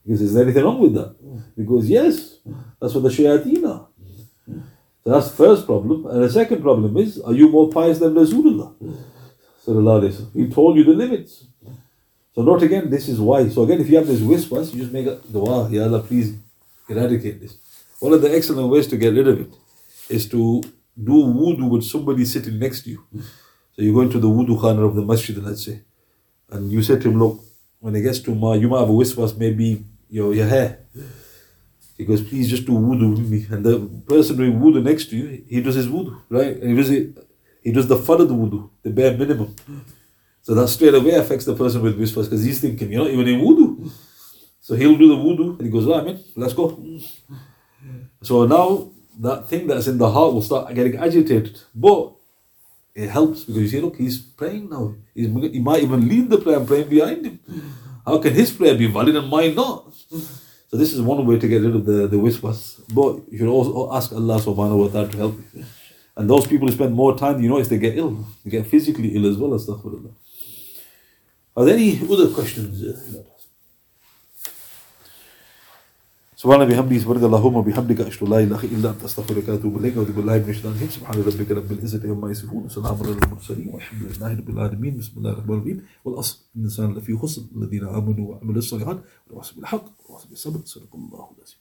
Because 0.04 0.22
is 0.22 0.34
there 0.34 0.44
anything 0.44 0.66
wrong 0.66 0.82
with 0.82 0.94
that? 0.96 1.16
Because 1.56 1.90
yes, 1.90 2.40
that's 2.80 2.94
what 2.94 3.04
the 3.04 3.10
shayateen 3.10 3.66
are. 3.66 3.88
So 5.04 5.12
that's 5.12 5.32
the 5.32 5.38
first 5.38 5.66
problem. 5.66 6.06
And 6.08 6.24
the 6.24 6.30
second 6.30 6.62
problem 6.62 6.98
is, 6.98 7.22
are 7.22 7.34
you 7.34 7.48
more 7.48 7.70
pious 7.70 8.00
than 8.00 8.14
Rasulullah? 8.14 8.76
He 10.34 10.50
told 10.50 10.76
you 10.76 10.84
the 10.84 10.92
limits. 10.92 11.46
So 12.36 12.42
note 12.42 12.64
again, 12.64 12.90
this 12.90 13.08
is 13.08 13.18
why. 13.18 13.48
So 13.48 13.64
again, 13.64 13.80
if 13.80 13.90
you 13.90 13.96
have 13.96 14.08
this 14.08 14.20
whispers, 14.20 14.74
you 14.74 14.82
just 14.82 14.92
make 14.92 15.08
a 15.08 15.22
dua, 15.32 15.70
Ya 15.70 15.84
Allah, 15.84 16.02
please 16.02 16.36
eradicate 16.90 17.40
this. 17.40 17.58
One 18.02 18.12
of 18.12 18.22
the 18.22 18.36
excellent 18.36 18.68
ways 18.70 18.88
to 18.88 18.98
get 18.98 19.14
rid 19.14 19.28
of 19.28 19.40
it 19.40 19.54
is 20.10 20.28
to 20.30 20.62
do 21.02 21.14
wudu 21.14 21.70
with 21.70 21.84
somebody 21.84 22.26
sitting 22.26 22.60
next 22.60 22.82
to 22.84 22.90
you. 22.90 23.04
So 23.74 23.82
you 23.84 23.94
go 23.94 24.02
into 24.02 24.20
the 24.20 24.28
wudu 24.28 24.60
khana 24.60 24.86
of 24.86 24.96
the 24.96 25.02
masjid, 25.02 25.38
let's 25.38 25.64
say, 25.64 25.82
and 26.52 26.72
you 26.72 26.84
say 26.84 27.00
to 27.00 27.10
him, 27.10 27.20
look, 27.20 27.44
when 27.80 27.96
it 27.96 28.02
gets 28.02 28.20
to 28.20 28.36
ma, 28.36 28.54
you 28.54 28.68
might 28.68 28.80
have 28.80 28.90
a 28.90 28.94
whispers, 28.94 29.36
maybe 29.36 29.86
your, 30.10 30.34
your 30.34 30.48
hair. 30.48 30.80
He 31.98 32.06
goes, 32.06 32.22
please 32.22 32.50
just 32.50 32.66
do 32.66 32.74
wudu 32.74 33.12
with 33.12 33.30
me. 33.30 33.46
And 33.50 33.64
the 33.64 33.80
person 34.08 34.38
doing 34.38 34.60
wudu 34.60 34.84
next 34.84 35.10
to 35.10 35.18
you, 35.18 35.44
he 35.48 35.62
does 35.62 35.76
his 35.76 35.88
wudu, 35.88 36.20
right? 36.30 36.58
And 36.58 36.72
he 36.72 36.76
does 36.76 36.90
it, 36.90 37.18
he 37.64 37.72
does 37.72 37.88
the 37.88 37.98
fun 37.98 38.22
of 38.22 38.28
the 38.28 38.34
wudu, 38.34 38.70
the 38.84 38.90
bare 38.90 39.16
minimum. 39.16 39.56
So 40.42 40.56
that 40.56 40.68
straight 40.68 40.96
away 40.96 41.12
affects 41.12 41.46
the 41.46 41.56
person 41.56 41.82
with 41.82 42.00
whispers 42.00 42.28
because 42.28 42.44
he's 42.44 42.60
thinking, 42.60 42.92
you're 42.92 43.04
not 43.04 43.12
even 43.12 43.28
in 43.28 43.42
wudu. 43.42 43.92
So 44.60 44.76
he'll 44.76 44.98
do 44.98 45.08
the 45.08 45.16
wudu 45.16 45.58
and 45.58 45.62
he 45.62 45.70
goes, 45.70 45.86
right, 45.86 46.04
man, 46.04 46.24
let's 46.36 46.54
go. 46.54 46.82
So 48.24 48.46
now 48.46 48.92
that 49.20 49.48
thing 49.48 49.68
that's 49.68 49.88
in 49.88 49.98
the 49.98 50.10
heart 50.10 50.34
will 50.34 50.42
start 50.42 50.74
getting 50.74 50.98
agitated. 50.98 51.60
But 51.74 52.14
it 52.94 53.10
helps 53.10 53.46
because 53.46 53.62
you 53.62 53.68
see, 53.68 53.82
look, 53.82 53.96
he's 53.98 54.20
praying 54.20 54.70
now. 54.70 54.96
He's, 55.14 55.28
he 55.28 55.60
might 55.60 55.84
even 55.84 56.08
lead 56.08 56.30
the 56.30 56.38
prayer 56.38 56.58
and 56.58 56.68
praying 56.68 56.90
behind 56.90 57.26
him. 57.26 57.40
How 58.06 58.18
can 58.18 58.34
his 58.34 58.52
prayer 58.52 58.76
be 58.76 58.88
valid 58.88 59.16
and 59.16 59.30
mine 59.30 59.56
not? 59.56 59.94
So 60.70 60.78
this 60.78 60.94
is 60.94 61.02
one 61.02 61.26
way 61.26 61.38
to 61.38 61.48
get 61.48 61.62
rid 61.62 61.76
of 61.76 61.86
the, 61.86 62.08
the 62.08 62.20
whispers. 62.20 62.82
But 62.94 63.22
you 63.30 63.40
should 63.40 63.48
also 63.48 63.94
ask 63.94 64.12
Allah 64.12 64.40
subhanahu 64.40 64.86
wa 64.86 64.88
ta'ala 64.88 65.10
to 65.10 65.18
help 65.18 65.36
you. 65.54 65.66
And 66.16 66.30
those 66.30 66.48
people 66.48 66.68
who 66.68 66.74
spend 66.74 66.94
more 66.94 67.18
time, 67.18 67.42
you 67.42 67.50
notice 67.50 67.68
they 67.68 67.78
get 67.78 67.98
ill. 67.98 68.26
They 68.44 68.52
get 68.52 68.68
physically 68.68 69.16
ill 69.16 69.30
as 69.30 69.38
well, 69.38 69.52
astaghfirullah. 69.52 70.14
Are 71.56 71.66
there 71.66 71.76
any 71.76 72.00
other 72.10 72.30
questions? 72.30 72.82
سبحان 76.42 76.66
بحمده 76.66 76.98
سبحانك 76.98 77.24
اللهم 77.24 77.56
وبحمدك 77.56 78.02
أشهد 78.02 78.30
لا 78.30 78.40
إله 78.40 78.64
إلا 78.64 78.90
أنت 78.90 79.04
أستغفرك 79.06 79.50
وأتوب 79.50 79.78
إليك 79.78 79.94
واعوذ 79.98 80.12
بالله 80.18 80.38
من 80.38 80.50
الشيطان 80.50 80.74
الرجيم. 80.74 80.90
سبحان 80.90 81.18
ربك 81.22 81.52
رب 81.52 81.72
العزة 81.72 82.02
عما 82.10 82.32
يصفون 82.32 82.66
وسلام 82.66 82.98
على 82.98 83.12
المرسلين 83.12 83.70
والحمد 83.74 84.02
لله 84.10 84.32
رب 84.40 84.50
العالمين. 84.50 84.98
بسم 84.98 85.14
الله 85.18 85.32
الرحمن 85.32 85.56
الرحيم. 85.56 85.78
والأصل 86.06 86.38
الإنسان 86.56 86.94
لفي 86.98 87.18
خسر 87.18 87.42
الذين 87.56 87.84
آمنوا 87.84 88.26
وعملوا 88.30 88.58
الصالحات 88.58 89.00
وتواصوا 89.28 89.56
بالحق 89.58 89.86
وتواصوا 90.00 90.30
بالصبر 90.30 90.60
صدق 90.66 90.92
الله 90.96 91.26
العظيم. 91.38 91.61